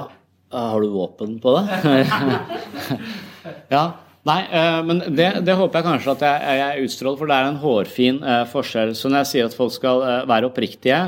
[0.54, 1.78] har du våpen på det?
[3.76, 3.92] ja.
[4.24, 7.50] Nei, eh, men det, det, håper jeg kanskje at jeg, jeg utstråler, for det er
[7.50, 8.94] en hårfin eh, forskjell.
[8.96, 11.00] Så når jeg sier at folk skal eh, være oppriktige,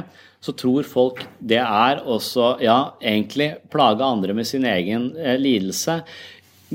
[0.43, 5.07] så tror folk det er også, ja, egentlig plage andre med sin egen
[5.41, 6.01] lidelse.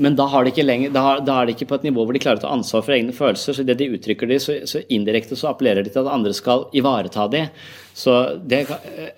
[0.01, 2.15] Men da, har de ikke lenger, da, da, er de ikke på et nivå hvor
[2.15, 3.55] de klarer å ta ansvar for egne følelser.
[3.55, 6.65] Så det de uttrykker de, så, så indirekte så appellerer de til at andre skal
[6.75, 7.45] ivareta de.
[7.95, 8.65] Så det,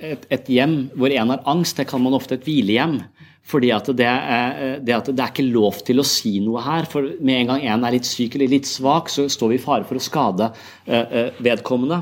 [0.04, 3.00] et, et hjem hvor en har angst, det kan man ofte et hvilehjem.
[3.44, 6.88] Fordi at det, er, det, at det er ikke lov til å si noe her.
[6.90, 9.64] For med en gang en er litt syk eller litt svak, så står vi i
[9.64, 10.48] fare for å skade
[10.88, 12.00] eh, eh, vedkommende.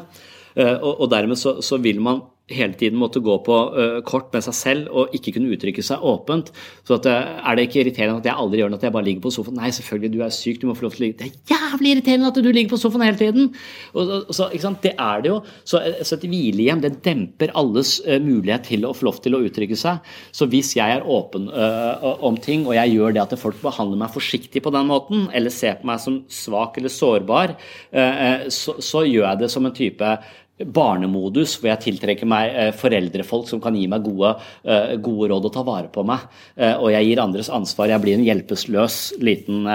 [0.54, 2.22] Eh, og, dermed så, så vil man
[2.56, 6.04] hele tiden måtte gå på uh, kort med seg selv og ikke kunne uttrykke seg
[6.08, 6.52] åpent.
[6.88, 9.08] Så at, uh, er det ikke irriterende at jeg aldri gjør noe, at jeg bare
[9.08, 9.60] ligger på sofaen?
[9.60, 11.94] Nei, selvfølgelig, du er syk, du må få lov til å ligge Det er jævlig
[11.96, 13.50] irriterende at du ligger på sofaen hele tiden!
[13.96, 14.50] Og, og, så,
[14.84, 15.40] det er det jo.
[15.68, 19.42] Så, eh, så et hvilehjem det demper alles mulighet til å få lov til å
[19.46, 20.02] uttrykke seg.
[20.36, 24.14] Så hvis jeg er åpen om ting, og jeg gjør det at folk behandler meg
[24.14, 27.56] forsiktig på den måten, eller ser på meg som svak eller sårbar,
[28.52, 30.12] så, så gjør jeg det som en type
[30.66, 34.34] barnemodus hvor jeg tiltrekker meg eh, foreldrefolk som kan gi meg gode,
[34.66, 36.28] eh, gode, råd og ta vare på meg.
[36.56, 37.92] Eh, og jeg gir andres ansvar.
[37.92, 39.68] Jeg blir en hjelpeløs liten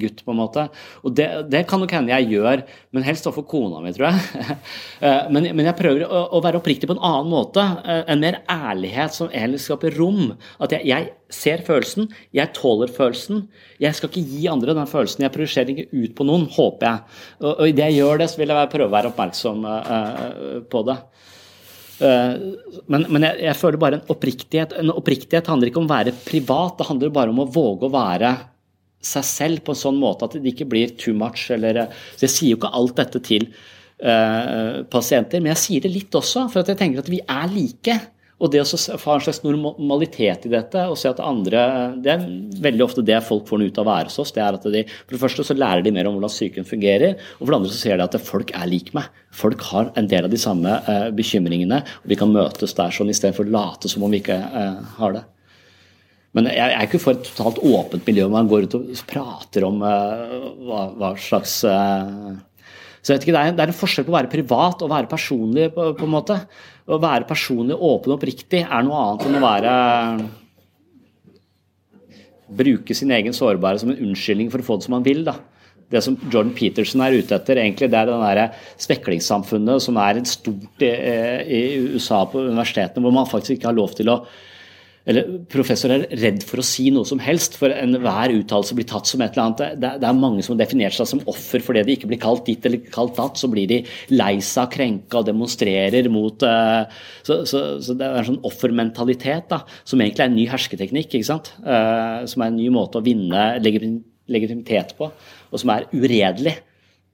[0.00, 0.66] gutt, på en måte.
[1.04, 4.58] Og det, det kan nok hende jeg gjør, men helst overfor kona mi, tror jeg.
[5.34, 7.64] men, men, jeg prøver å, å, være oppriktig på en annen måte.
[7.84, 10.34] En mer ærlighet som egentlig skaper rom.
[10.62, 13.44] At jeg, jeg ser følelsen, jeg tåler følelsen.
[13.82, 15.24] Jeg skal ikke gi andre den følelsen.
[15.24, 17.18] Jeg projiserer ikke ut på noen, håper jeg.
[17.40, 20.84] Og, og idet jeg gjør det, så vil jeg prøve å være oppmerksom uh, på
[20.90, 20.98] det.
[22.00, 24.76] Uh, men, men jeg, jeg, føler bare en oppriktighet.
[24.82, 27.94] En oppriktighet handler ikke om å være privat, det handler bare om å våge å
[27.94, 28.36] være
[29.00, 31.46] seg selv på en sånn måte at det ikke blir too much.
[31.54, 33.46] Eller, så jeg sier jo ikke alt dette til
[34.04, 38.00] uh, pasienter, men jeg sier det litt også, for jeg tenker at vi er like.
[38.40, 41.62] Og det å få en slags normalitet i dette og se at andre
[42.00, 42.22] Det er
[42.64, 44.32] veldig ofte det folk får ut av å være hos oss.
[44.32, 47.18] det er at de, For det første så lærer de mer om hvordan psyken fungerer,
[47.38, 49.10] og for det andre så ser de at folk er lik meg.
[49.36, 53.12] Folk har en del av de samme eh, bekymringene, og vi kan møtes der sånn
[53.12, 55.26] istedenfor å late som om vi ikke eh, har det.
[56.36, 59.64] Men jeg, er ikke for et totalt åpent miljø hvor man går ut og prater
[59.66, 60.30] om uh,
[60.62, 61.56] hva, hva, slags
[63.00, 64.90] så jeg vet ikke, det er, det er, en forskjell på å være privat og
[64.92, 65.70] være personlig.
[65.72, 66.36] på, på en måte.
[66.90, 69.74] Å være personlig, åpen og oppriktig er noe annet enn å være
[72.50, 75.22] Bruke sin egen sårbare som en unnskyldning for å få det som man vil.
[75.28, 75.36] da.
[75.90, 80.18] Det som Jordan Peterson er ute etter, egentlig, det er det der speklingssamfunnet som er
[80.18, 81.60] et stort i, i
[81.94, 84.18] USA på universitetene, hvor man faktisk ikke har lov til å
[85.10, 89.08] eller professor er redd for å si noe som helst, for enhver uttalelse blir tatt
[89.10, 89.80] som et eller annet.
[89.82, 92.44] Det, det, er mange som har definert seg som offer fordi de ikke blir kalt
[92.46, 93.40] ditt eller kalt datt.
[93.40, 93.80] Så blir de
[94.14, 96.86] lei seg, krenka og demonstrerer mot uh,
[97.26, 101.18] så, så, så, det er en sånn offermentalitet da, som egentlig er en ny hersketeknikk.
[101.18, 101.52] ikke sant?
[101.64, 106.54] Uh, som er en ny måte å vinne legitimitet på, og som er uredelig.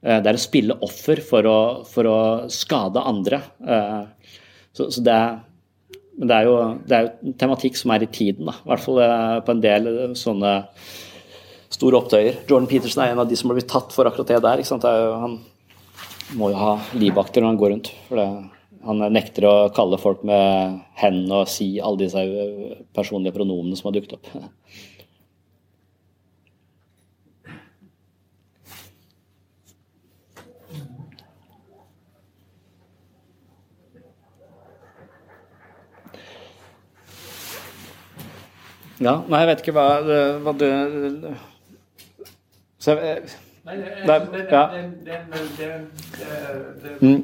[0.04, 2.20] Uh, det er å spille offer for å, for å
[2.52, 3.40] skade andre.
[4.76, 5.38] så, så det er
[6.16, 6.54] men det er, jo,
[6.88, 8.56] det er jo tematikk som er i tiden, da.
[8.56, 10.52] i hvert fall eh, på en del eh, sånne
[11.76, 12.38] store opptøyer.
[12.48, 14.62] Jordan Peterson er en av de som har blitt tatt for akkurat det der.
[14.64, 15.38] Det jo, han
[16.40, 17.92] må jo ha livvakter når han går rundt.
[18.08, 18.26] For det,
[18.86, 22.22] han nekter å kalle folk med hen og si alle disse
[22.96, 24.30] personlige pronomene som har dukket opp.
[39.00, 39.88] Ja, nei, jeg vet ikke hva,
[40.40, 41.34] hva du
[42.78, 43.22] Så jeg,
[43.66, 43.86] Nei, det,
[44.46, 44.46] er,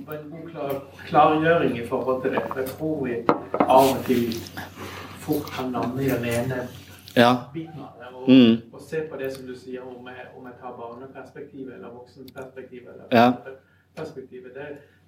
[0.07, 2.43] var en god klargjøring i forhold til det.
[2.57, 3.13] Jeg tror vi
[3.61, 4.33] av og til
[5.23, 6.59] fort kan lande i den ene
[7.17, 7.31] ja.
[7.55, 8.09] biten av det.
[8.15, 8.57] Og, Mm.
[8.73, 12.89] og se på det som du sier, om jeg, om jeg tar barneperspektivet eller voksenperspektivet.
[12.95, 13.33] eller Ja.
[13.97, 14.67] perspektivet, det,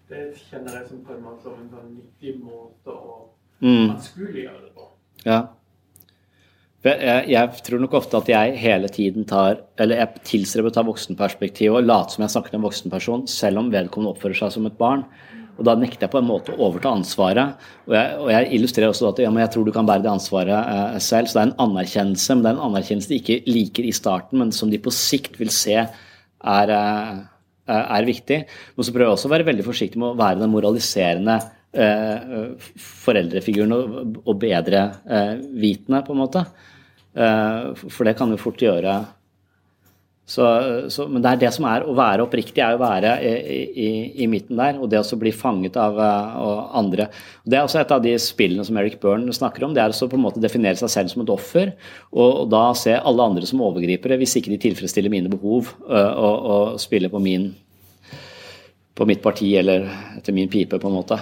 [0.08, 3.28] det kjenner jeg som på en måte som en sånn nyttig måte å
[3.60, 3.90] Mm.
[3.90, 4.88] anskueliggjøre det på.
[5.26, 5.42] Ja.
[6.84, 10.82] Jeg, jeg, tror nok ofte at jeg hele tiden tar Eller jeg tilstreber å ta
[10.84, 14.68] voksenperspektiv og late som jeg snakker til en voksenperson, selv om vedkommende oppfører seg som
[14.68, 15.06] et barn.
[15.54, 17.64] Og da nekter jeg på en måte å overta ansvaret.
[17.86, 20.52] Og jeg, og jeg illustrerer også at ja, jeg tror du kan bære det ansvaret
[20.74, 21.30] eh, selv.
[21.30, 24.42] Så det er en anerkjennelse, men det er en anerkjennelse de ikke liker i starten,
[24.42, 27.22] men som de på sikt vil se er, eh,
[27.70, 28.40] er viktig.
[28.74, 31.38] Men så prøver jeg også å være veldig forsiktig med å være den moraliserende
[31.70, 32.52] eh,
[33.06, 36.44] foreldrefiguren og, bedre eh, vitende, på en måte.
[37.14, 39.02] Eh, for det kan jo fort gjøre.
[40.24, 40.44] Så,
[40.88, 43.88] så, men det er det som er å være oppriktig, er å være i, i,
[44.24, 44.78] i midten der.
[44.80, 47.10] Og det å bli fanget av uh, andre.
[47.44, 49.74] Det er også et av de spillene som Eric Byrne snakker om.
[49.76, 51.74] Det er å på en måte definere seg selv som et offer,
[52.08, 56.14] og, og da se alle andre som overgripere hvis ikke de tilfredsstiller mine behov, uh,
[56.16, 57.50] og, og spiller på min
[58.94, 61.16] på mitt parti eller etter min pipe, på en måte.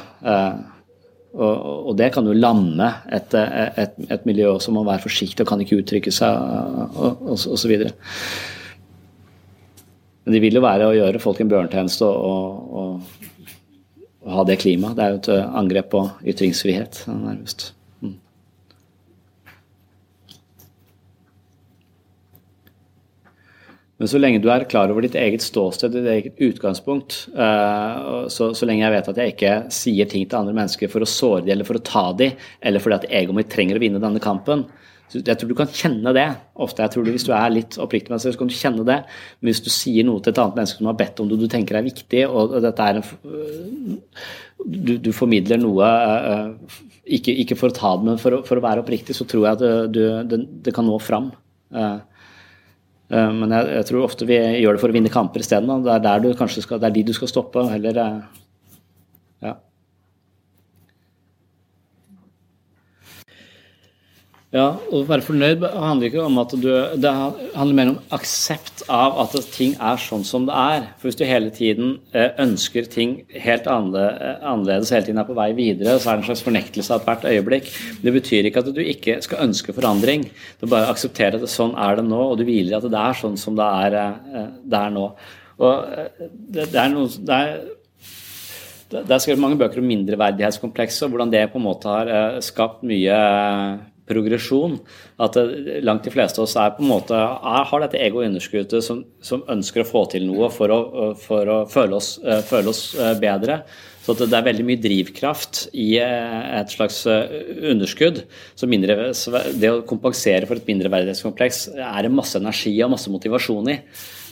[1.33, 5.63] Og, det kan jo lamme et, et, et miljø som må være forsiktig og kan
[5.65, 6.37] ikke uttrykke seg,
[6.93, 7.95] og, videre.
[10.23, 13.01] Men det vil jo være å gjøre folk en bjørnetjeneste og,
[14.23, 14.95] ha det klimaet.
[14.99, 17.73] Det er jo et angrep på ytringsfrihet, nærmest.
[18.05, 18.13] Mm.
[24.03, 28.67] Men så lenge du er klar over ditt eget ståsted, ditt eget utgangspunkt, så, så
[28.67, 31.55] lenge jeg vet at jeg ikke sier ting til andre mennesker for å såre dem
[31.55, 34.67] eller for å ta dem, eller fordi at egoet mitt trenger å vinne denne kampen,
[35.13, 36.27] så jeg tror du kan kjenne det
[36.65, 36.83] ofte.
[36.83, 38.99] jeg tror du, Hvis du er litt oppriktig med deg så kan du kjenne det.
[39.39, 41.51] Men hvis du sier noe til et annet menneske som har bedt om det, du
[41.53, 43.99] tenker er viktig, og dette er en,
[44.65, 45.91] du, du formidler noe
[47.05, 49.47] ikke, ikke, for å ta det, men for å, for å være oppriktig, så tror
[49.47, 50.01] jeg at du,
[50.33, 51.29] det, det, kan nå fram.
[53.13, 55.85] Men jeg, jeg, tror ofte vi gjør det for å vinne kamper isteden.
[55.85, 57.65] Det er der du kanskje skal, det er de du skal stoppe.
[57.75, 57.99] Eller,
[59.45, 59.53] ja.
[64.53, 66.67] Ja, å være fornøyd handler ikke om at du
[67.01, 70.89] Det handler mer om aksept av at ting er sånn som det er.
[71.01, 75.95] For hvis du hele tiden ønsker ting helt annerledes, hele tiden er på vei videre,
[75.97, 77.71] så er det en slags fornektelse av hvert øyeblikk.
[78.05, 80.27] Det betyr ikke at du ikke skal ønske forandring.
[80.61, 83.17] Du bare aksepterer at sånn er det nå, og du hviler i at det er
[83.23, 83.97] sånn som det er,
[84.69, 85.07] det er nå.
[85.63, 85.95] Og
[86.29, 87.57] det, det er noe det er,
[88.93, 92.85] det er skrevet mange bøker om mindreverdighetskomplekset, og hvordan det på en måte har skapt
[92.85, 93.17] mye
[94.09, 94.79] progresjon.
[95.23, 95.39] At
[95.85, 99.45] langt de fleste av oss er på en måte, er, har dette ego-underskuddet som, som,
[99.53, 100.83] ønsker å få til noe for å,
[101.19, 102.15] for å føle, oss,
[102.49, 102.85] føle, oss,
[103.23, 103.63] bedre.
[104.03, 108.25] Så det er veldig mye drivkraft i et slags underskudd.
[108.59, 109.13] Så mindre,
[109.55, 113.79] det å kompensere for et mindreverdighetskompleks er det masse energi og masse motivasjon i.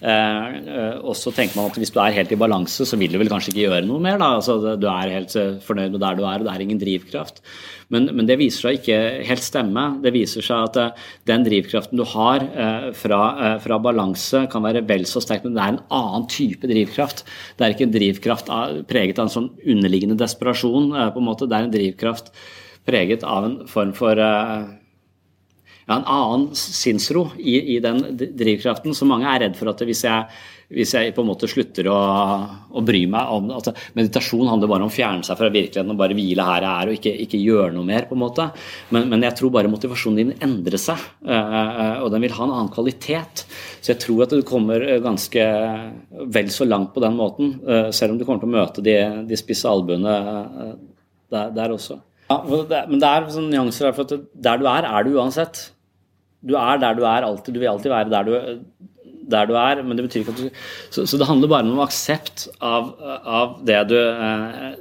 [0.00, 3.28] og så tenker man at hvis du er helt i balanse, så vil du vel
[3.28, 4.16] kanskje ikke gjøre noe mer.
[4.20, 4.30] Da.
[4.38, 5.34] Altså, du er helt
[5.66, 7.42] fornøyd med der du er, og det er ingen drivkraft.
[7.90, 9.84] Men, men, det viser seg ikke helt stemme.
[10.04, 14.64] Det viser seg at uh, den drivkraften du har uh, fra, uh, fra, balanse, kan
[14.64, 17.24] være vel så sterk, men det er en annen type drivkraft.
[17.58, 20.92] Det er ikke en drivkraft av, preget av en sånn underliggende desperasjon.
[21.10, 21.50] på en måte.
[21.50, 22.30] Det er en drivkraft
[22.86, 24.22] preget av en form for
[25.90, 28.94] ja, en annen sinnsro i, i, den drivkraften.
[28.94, 31.98] Så mange er redd for at hvis jeg hvis jeg på en måte slutter å,
[32.78, 33.48] å bry meg om.
[33.56, 36.70] Altså, meditasjon handler bare om å fjerne seg fra virkeligheten og bare hvile her jeg
[36.70, 38.06] er og ikke, ikke gjøre noe mer.
[38.06, 38.46] på en måte.
[38.94, 42.70] Men, men, jeg tror bare motivasjonen din endrer seg, og den vil ha en annen
[42.70, 43.42] kvalitet.
[43.80, 45.48] Så jeg tror at du kommer ganske
[46.38, 47.56] vel så langt på den måten,
[47.90, 50.14] selv om du kommer til å møte de, de spisse albuene
[51.34, 51.98] der, der, også.
[52.30, 55.66] Ja, men det er sånn nyanser for at der du er, er du uansett.
[56.46, 57.54] Du er der du er alltid.
[57.54, 58.60] Du vil alltid være der du
[59.30, 60.48] der du er, men det betyr ikke at du
[60.90, 64.80] Så, så det handler bare om aksept av, av, det du eh,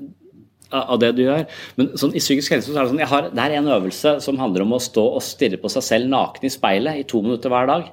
[0.69, 1.45] av det du gjør.
[1.79, 4.37] Men sånn, i psykisk helse så er det sånn, har, det er en øvelse som
[4.41, 7.53] handler om å stå og stirre på seg selv naken i speilet i to minutter
[7.53, 7.89] hver dag.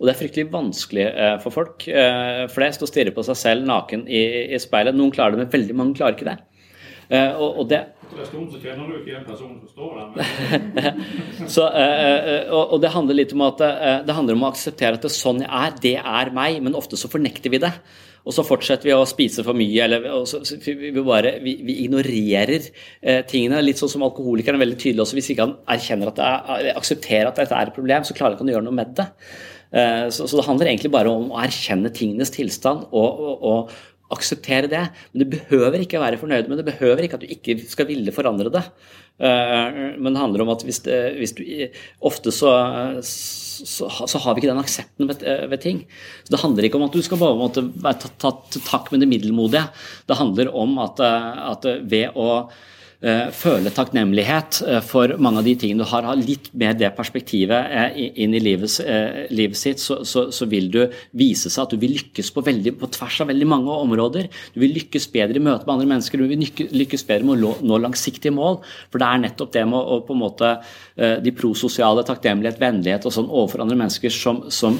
[0.00, 3.68] Og det er fryktelig vanskelig eh, for folk eh, flest å stirre på seg selv
[3.68, 4.22] naken i,
[4.52, 4.96] i speilet.
[4.96, 6.38] Noen klarer det, men veldig mange klarer ikke det.
[7.12, 7.82] Og, og det
[11.54, 11.66] så,
[12.62, 13.62] og, det handler litt om at
[14.06, 16.78] det handler om å akseptere at det er sånn jeg er, det er meg, men
[16.78, 17.72] ofte så fornekter vi det.
[18.22, 22.68] Og så fortsetter vi å spise for mye, eller så, vi, bare, vi, vi ignorerer
[22.68, 23.62] eh, tingene.
[23.64, 25.18] Litt sånn som alkoholikeren er veldig tydelig også.
[25.18, 28.38] Hvis ikke han erkjenner at det er, aksepterer at dette er et problem, så klarer
[28.38, 29.08] han ikke å gjøre noe med det.
[29.72, 33.74] Eh, så, så, det handler egentlig bare om å erkjenne tingenes tilstand og, og, og,
[34.14, 34.82] akseptere det.
[35.12, 36.68] Men du behøver ikke være fornøyd med det.
[36.70, 38.64] Behøver ikke at du ikke skal ville forandre det.
[39.22, 41.42] Eh, men det handler om at hvis, det, hvis du
[42.02, 42.52] Ofte så,
[43.02, 45.84] så, så, har vi ikke den aksepten ved, ved, ting.
[46.24, 49.04] Så Det handler ikke om at du skal bare måtte ta, ta, ta takk med
[49.04, 49.64] det middelmodige.
[50.08, 52.70] Det handler om at, at ved å Eh,
[53.34, 57.74] føle takknemlighet eh, for mange av de tingene du har, har litt mer det perspektivet
[57.74, 58.76] eh, inn i livet,
[59.34, 60.80] livet sitt, så, så, så, vil du
[61.18, 64.30] vise seg at du vil lykkes på, veldig, på, tvers av veldig mange områder.
[64.54, 67.54] Du vil lykkes bedre i møte med andre mennesker, du vil lykkes bedre med å
[67.66, 68.60] nå langsiktige mål.
[68.92, 70.52] For det er nettopp det med å på en måte
[70.94, 74.78] de prososiale takknemlighet, vennlighet og sånn overfor andre mennesker som, som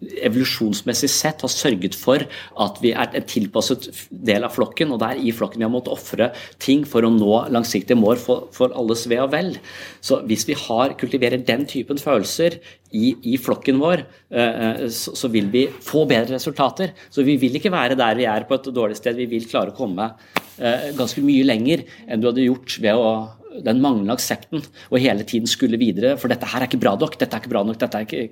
[0.00, 2.22] evolusjonsmessig sett har sørget for
[2.64, 5.72] at vi er en tilpasset del av flokken, og det er i flokken vi har
[5.72, 6.30] måttet ofre
[6.62, 9.52] ting for å nå langsiktige mål for, for, alles ve og vel.
[10.00, 12.56] Så hvis vi har, kultiverer den typen følelser
[12.96, 16.94] i, i flokken vår, eh, eh, så, så, vil vi få bedre resultater.
[17.12, 19.74] Så vi vil ikke være der vi er på et dårlig sted, vi vil klare
[19.74, 20.08] å komme
[20.56, 23.12] eh, ganske mye lenger enn du hadde gjort ved å
[23.50, 26.16] den manglende aksepten og hele tiden skulle videre.
[26.20, 28.28] For dette her er ikke bra nok, dette er ikke bra nok, dette er ikke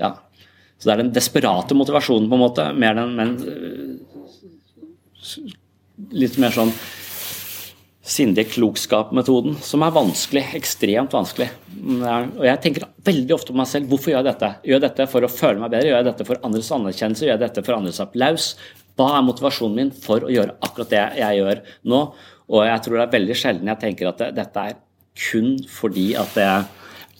[0.00, 0.14] ja,
[0.80, 3.36] så det er den desperate motivasjonen, på en måte, mer den, men
[6.16, 6.72] litt mer sånn
[8.10, 10.42] sindige klokskap-metoden, som er vanskelig.
[10.56, 11.50] Ekstremt vanskelig.
[12.40, 14.50] Og jeg tenker veldig ofte på meg selv hvorfor gjør jeg dette?
[14.66, 15.90] Gjør jeg dette for å føle meg bedre?
[15.90, 17.26] Gjør jeg dette for andres anerkjennelse?
[17.26, 18.48] Gjør jeg dette for andres applaus?
[18.98, 21.62] Hva er motivasjonen min for å gjøre akkurat det jeg gjør
[21.92, 22.02] nå?
[22.50, 24.80] Og jeg tror det er veldig sjelden jeg tenker at det, dette er
[25.20, 26.50] kun fordi at det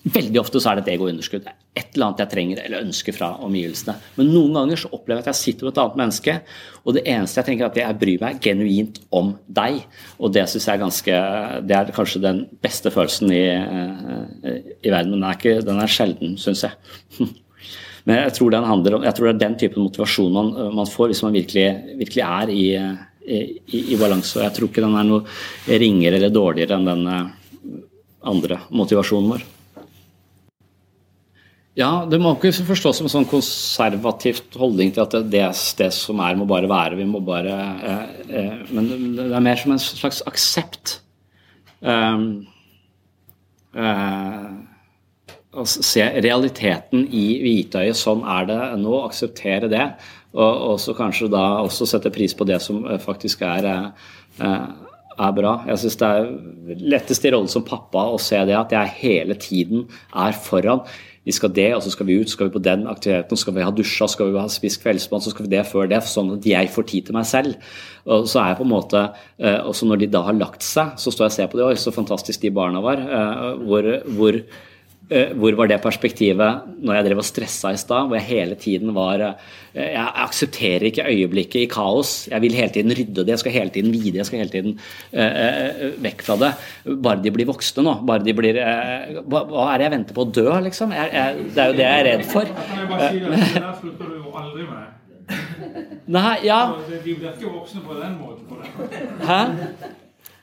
[0.01, 1.45] Veldig ofte så er det et egounderskudd.
[1.79, 3.95] Et eller annet jeg trenger eller ønsker fra omgivelsene.
[4.17, 6.35] Men noen ganger så opplever jeg at jeg sitter med et annet menneske,
[6.83, 9.85] og det eneste jeg tenker er at jeg bryr meg genuint om deg.
[10.19, 11.21] Og det syns jeg er ganske
[11.69, 15.15] Det er kanskje den beste følelsen i, eh, i verden.
[15.15, 16.75] Men den er, ikke, den er sjelden, syns jeg.
[18.09, 21.23] Men jeg tror, om, jeg tror, det er den typen motivasjon man, man får hvis
[21.23, 21.67] man virkelig,
[22.01, 22.65] virkelig er i,
[23.31, 24.39] i, i balanse.
[24.39, 27.25] Og jeg tror ikke den er noe ringere eller dårligere enn den eh,
[28.31, 29.49] andre motivasjonen vår.
[31.79, 35.45] Ja, det må ikke forstås som en sånn konservativt holdning til at det,
[35.79, 36.99] det, som er, må bare være.
[36.99, 40.97] Vi må bare eh, eh, Men det er mer som en slags aksept.
[41.81, 42.49] Um,
[43.79, 44.51] eh,
[45.51, 47.99] å se realiteten i hvitøyet.
[47.99, 48.97] Sånn er det nå.
[49.07, 49.87] Akseptere det.
[50.35, 50.43] Og,
[50.73, 53.71] og så kanskje da også sette pris på det som eh, faktisk er,
[54.43, 54.67] eh,
[55.21, 55.55] er bra.
[55.71, 59.39] Jeg syns det er lettest i rollen som pappa å se det at jeg hele
[59.39, 60.83] tiden er foran
[61.29, 63.45] vi skal det, og så skal vi ut, så skal vi på den aktiviteten, så
[63.45, 66.01] skal vi ha dusja, skal vi ha spist kveldsmat, så skal vi det før det,
[66.09, 67.75] sånn at jeg får tid til meg selv.
[68.09, 69.03] Og så er jeg på en måte,
[69.39, 71.67] eh, også Når de da har lagt seg, så står jeg og ser på det,
[71.67, 72.97] oi, så fantastisk de barna var.
[72.97, 74.41] Eh, hvor, hvor
[75.11, 78.93] hvor var det perspektivet når jeg drev og stressa i stad, hvor jeg hele tiden
[78.95, 79.33] var eh,
[79.75, 82.29] Jeg aksepterer ikke øyeblikket i kaos.
[82.31, 84.79] Jeg vil hele tiden rydde det, jeg skal hele tiden vide, jeg skal hele tiden
[85.15, 86.51] uh, vekk fra det.
[87.03, 87.97] Bare de blir voksne nå.
[88.07, 90.95] Bare de blir uh, hva, hva, er det jeg venter på å dø, liksom?
[90.95, 92.53] Jeg, jeg, det er jo det jeg er redd for.
[96.11, 98.47] Nei, ja De blir ikke voksne på den måten.
[99.27, 99.41] Hæ?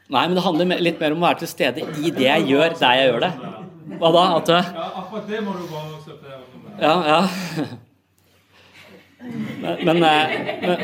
[0.07, 2.77] Nei, men det handler litt mer om å være til stede i det jeg gjør,
[2.79, 3.31] der jeg gjør det.
[3.95, 4.23] Hva da?
[4.37, 6.41] At Ja, akkurat det må du bare akseptere.
[6.81, 7.67] Ja, ja.
[9.17, 9.99] Men, men,
[10.61, 10.81] men,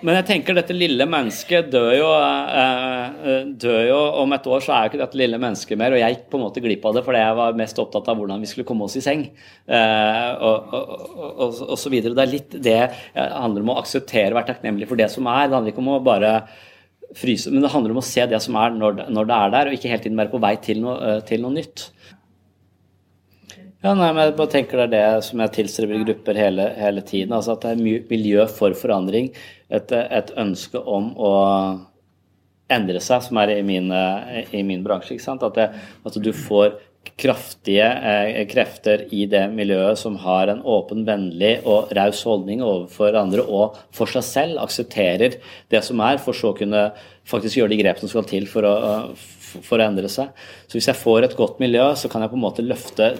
[0.00, 4.72] men, jeg tenker dette lille mennesket dør jo, eh, dør jo Om et år så
[4.72, 6.96] er jo ikke dette lille mennesket mer, og jeg gikk på en måte glipp av
[6.96, 9.26] det fordi jeg var mest opptatt av hvordan vi skulle komme oss i seng.
[9.68, 12.16] Eh, og, og, og, og så videre.
[12.16, 12.78] Det er litt det
[13.14, 15.50] handler om å akseptere, være takknemlig for det som er.
[15.50, 16.38] Det handler ikke om å bare
[17.18, 19.54] fryse, men det handler om å se det som er når det, når det er
[19.54, 21.88] der, og ikke hele tiden være på vei til noe, eh, til noe nytt.
[23.84, 26.70] Ja, nei, men Jeg bare tenker det er det som jeg tilstreber i grupper hele,
[26.78, 27.34] hele tiden.
[27.36, 29.28] altså At det er miljø for forandring.
[29.68, 31.32] Et, et, ønske om å
[32.72, 35.20] endre seg, som er i min, i min bransje.
[35.28, 35.68] At, det,
[36.00, 36.78] at du får
[37.20, 43.16] kraftige eh, krefter i det miljøet som har en åpen, vennlig og raus holdning overfor
[43.20, 45.38] andre og for seg selv, aksepterer
[45.72, 46.88] det som er, for så å kunne
[47.28, 48.74] faktisk gjøre de grepene som skal til for å,
[49.64, 50.32] for å endre seg.
[50.66, 53.14] Så hvis jeg får et godt miljø, så kan jeg på en måte løfte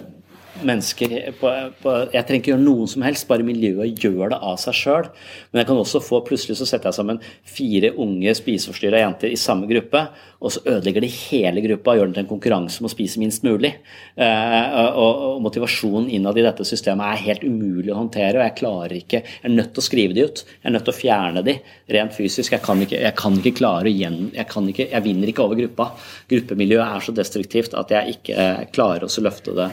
[0.63, 1.51] mennesker på,
[1.81, 5.09] på, Jeg trenger ikke gjøre noen som helst, bare miljøet gjør det av seg sjøl.
[5.51, 9.39] Men jeg kan også få plutselig så setter jeg sammen fire unge spiseforstyrra jenter i
[9.39, 10.05] samme gruppe,
[10.45, 13.21] og så ødelegger de hele gruppa og gjør den til en konkurranse om å spise
[13.21, 13.73] minst mulig.
[14.15, 18.57] Eh, og, og Motivasjonen innad i dette systemet er helt umulig å håndtere, og jeg
[18.61, 20.43] klarer ikke Jeg er nødt til å skrive de ut.
[20.45, 21.57] Jeg er nødt til å fjerne de
[21.95, 22.55] rent fysisk.
[22.55, 24.19] Jeg kan ikke, jeg kan ikke klare å gjen...
[24.35, 25.91] Jeg, kan ikke, jeg vinner ikke over gruppa.
[26.31, 29.69] Gruppemiljøet er så destruktivt at jeg ikke klarer å løfte det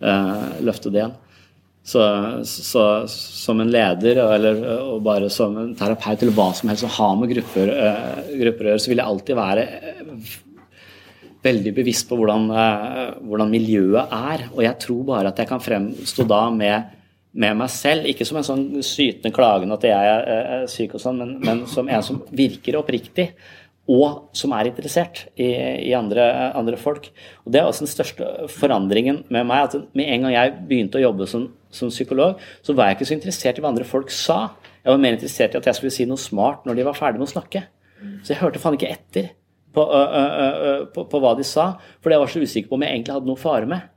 [0.00, 1.18] løfte det igjen.
[1.82, 2.02] Så,
[2.44, 6.92] så, som en leder eller og bare som en terapeut eller hva som helst som
[6.92, 10.34] har med grupper, uh, grupper å gjøre, så vil jeg alltid være uh,
[11.40, 12.50] veldig bevisst på hvordan,
[13.24, 14.42] hvordan, miljøet er.
[14.52, 16.90] Og jeg tror bare at jeg kan fremstå da med,
[17.32, 21.22] med meg selv, ikke som en sånn sytende klagende at jeg er syk og sånn,
[21.22, 23.30] men, men som en som virker oppriktig
[23.90, 25.48] og som er interessert i,
[25.88, 27.08] i andre, andre, folk.
[27.44, 29.64] Og Det er også den største forandringen med meg.
[29.64, 33.08] at Med en gang jeg begynte å jobbe som, som, psykolog, så var jeg ikke
[33.10, 34.52] så interessert i hva andre folk sa.
[34.84, 37.18] Jeg var mer interessert i at jeg skulle si noe smart når de var ferdig
[37.18, 37.64] med å snakke.
[38.22, 39.32] Så jeg hørte faen ikke etter
[39.74, 42.78] på, øh, øh, øh, på, på hva de sa, for jeg var så usikker på
[42.78, 43.90] om jeg egentlig hadde noe fare med.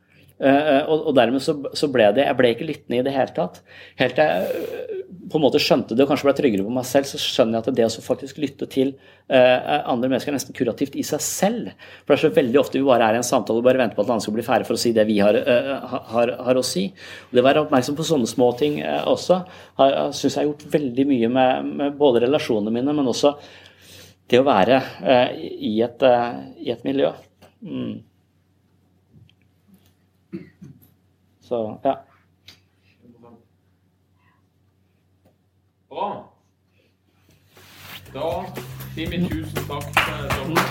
[0.43, 3.31] Uh, og, og, dermed så, så, ble det Jeg ble ikke lyttende i det hele
[3.31, 3.61] tatt.
[4.01, 4.89] Helt til jeg
[5.31, 7.63] på en måte skjønte det og kanskje ble tryggere på meg selv, så skjønner jeg
[7.63, 8.91] at det å faktisk lytte til
[9.31, 11.71] uh, andre mennesker er nesten kurativt i seg selv.
[12.03, 13.97] For det er så veldig ofte vi bare er i en samtale og bare venter
[13.97, 15.39] på at andre skal bli ferdig for å si det vi har,
[16.11, 16.89] har, har å si.
[17.29, 19.41] Og det å være oppmerksom på sånne små ting også
[19.79, 23.37] syns jeg har gjort veldig mye med, med, både relasjonene mine, men også
[24.29, 24.81] det å være
[25.47, 26.09] i et,
[26.63, 27.13] i et miljø.
[27.63, 28.01] Mm.
[31.53, 31.99] Så ja.
[35.89, 36.23] Bra.
[38.13, 38.29] Da
[38.93, 40.65] sier vi tusen takk til dere.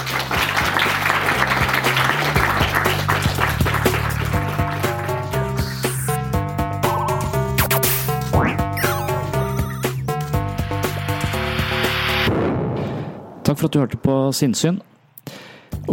[13.43, 14.83] Takk for at du hørte på Sinnsyn.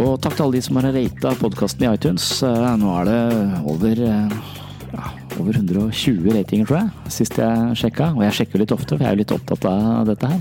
[0.00, 2.42] Og takk til alle de som har rata podkasten i iTunes.
[2.42, 3.20] Eh, nå er det
[3.70, 4.60] over eh,
[4.92, 8.12] ja, over 120 ratinger, tror jeg, sist jeg sjekka.
[8.16, 10.40] Og jeg sjekker litt ofte, for jeg er jo litt opptatt av dette her.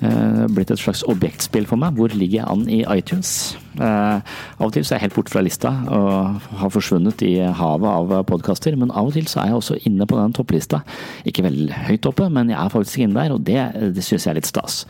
[0.00, 1.98] Er blitt et slags objektspill for meg.
[1.98, 3.54] Hvor ligger jeg an i iTunes?
[3.76, 4.20] Eh,
[4.56, 7.90] av og til så er jeg helt borte fra lista og har forsvunnet i havet
[7.90, 8.78] av podkaster.
[8.80, 10.80] Men av og til så er jeg også inne på den topplista.
[11.28, 13.60] Ikke veldig høyt oppe, men jeg er faktisk inne der, og det,
[13.96, 14.86] det syns jeg er litt stas.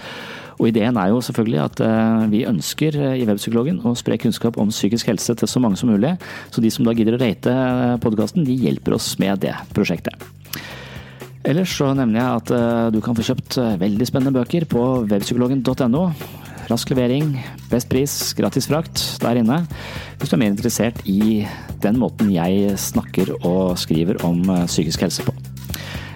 [0.60, 4.58] Og ideen er jo selvfølgelig at eh, vi ønsker eh, i Webpsykologen å spre kunnskap
[4.60, 6.12] om psykisk helse til så mange som mulig.
[6.52, 10.20] Så de som da gidder å rate eh, podkasten, de hjelper oss med det prosjektet.
[11.48, 12.50] Ellers så nevner jeg at
[12.92, 16.02] du kan få kjøpt veldig spennende bøker på webpsykologen.no.
[16.68, 17.30] Rask levering,
[17.70, 19.62] best pris, gratis frakt der inne.
[20.20, 21.46] Hvis du er mer interessert i
[21.80, 25.32] den måten jeg snakker og skriver om psykisk helse på.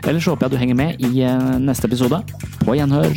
[0.04, 1.24] Ellers håper jeg du henger med i
[1.64, 2.20] neste episode.
[2.60, 3.16] På gjenhør.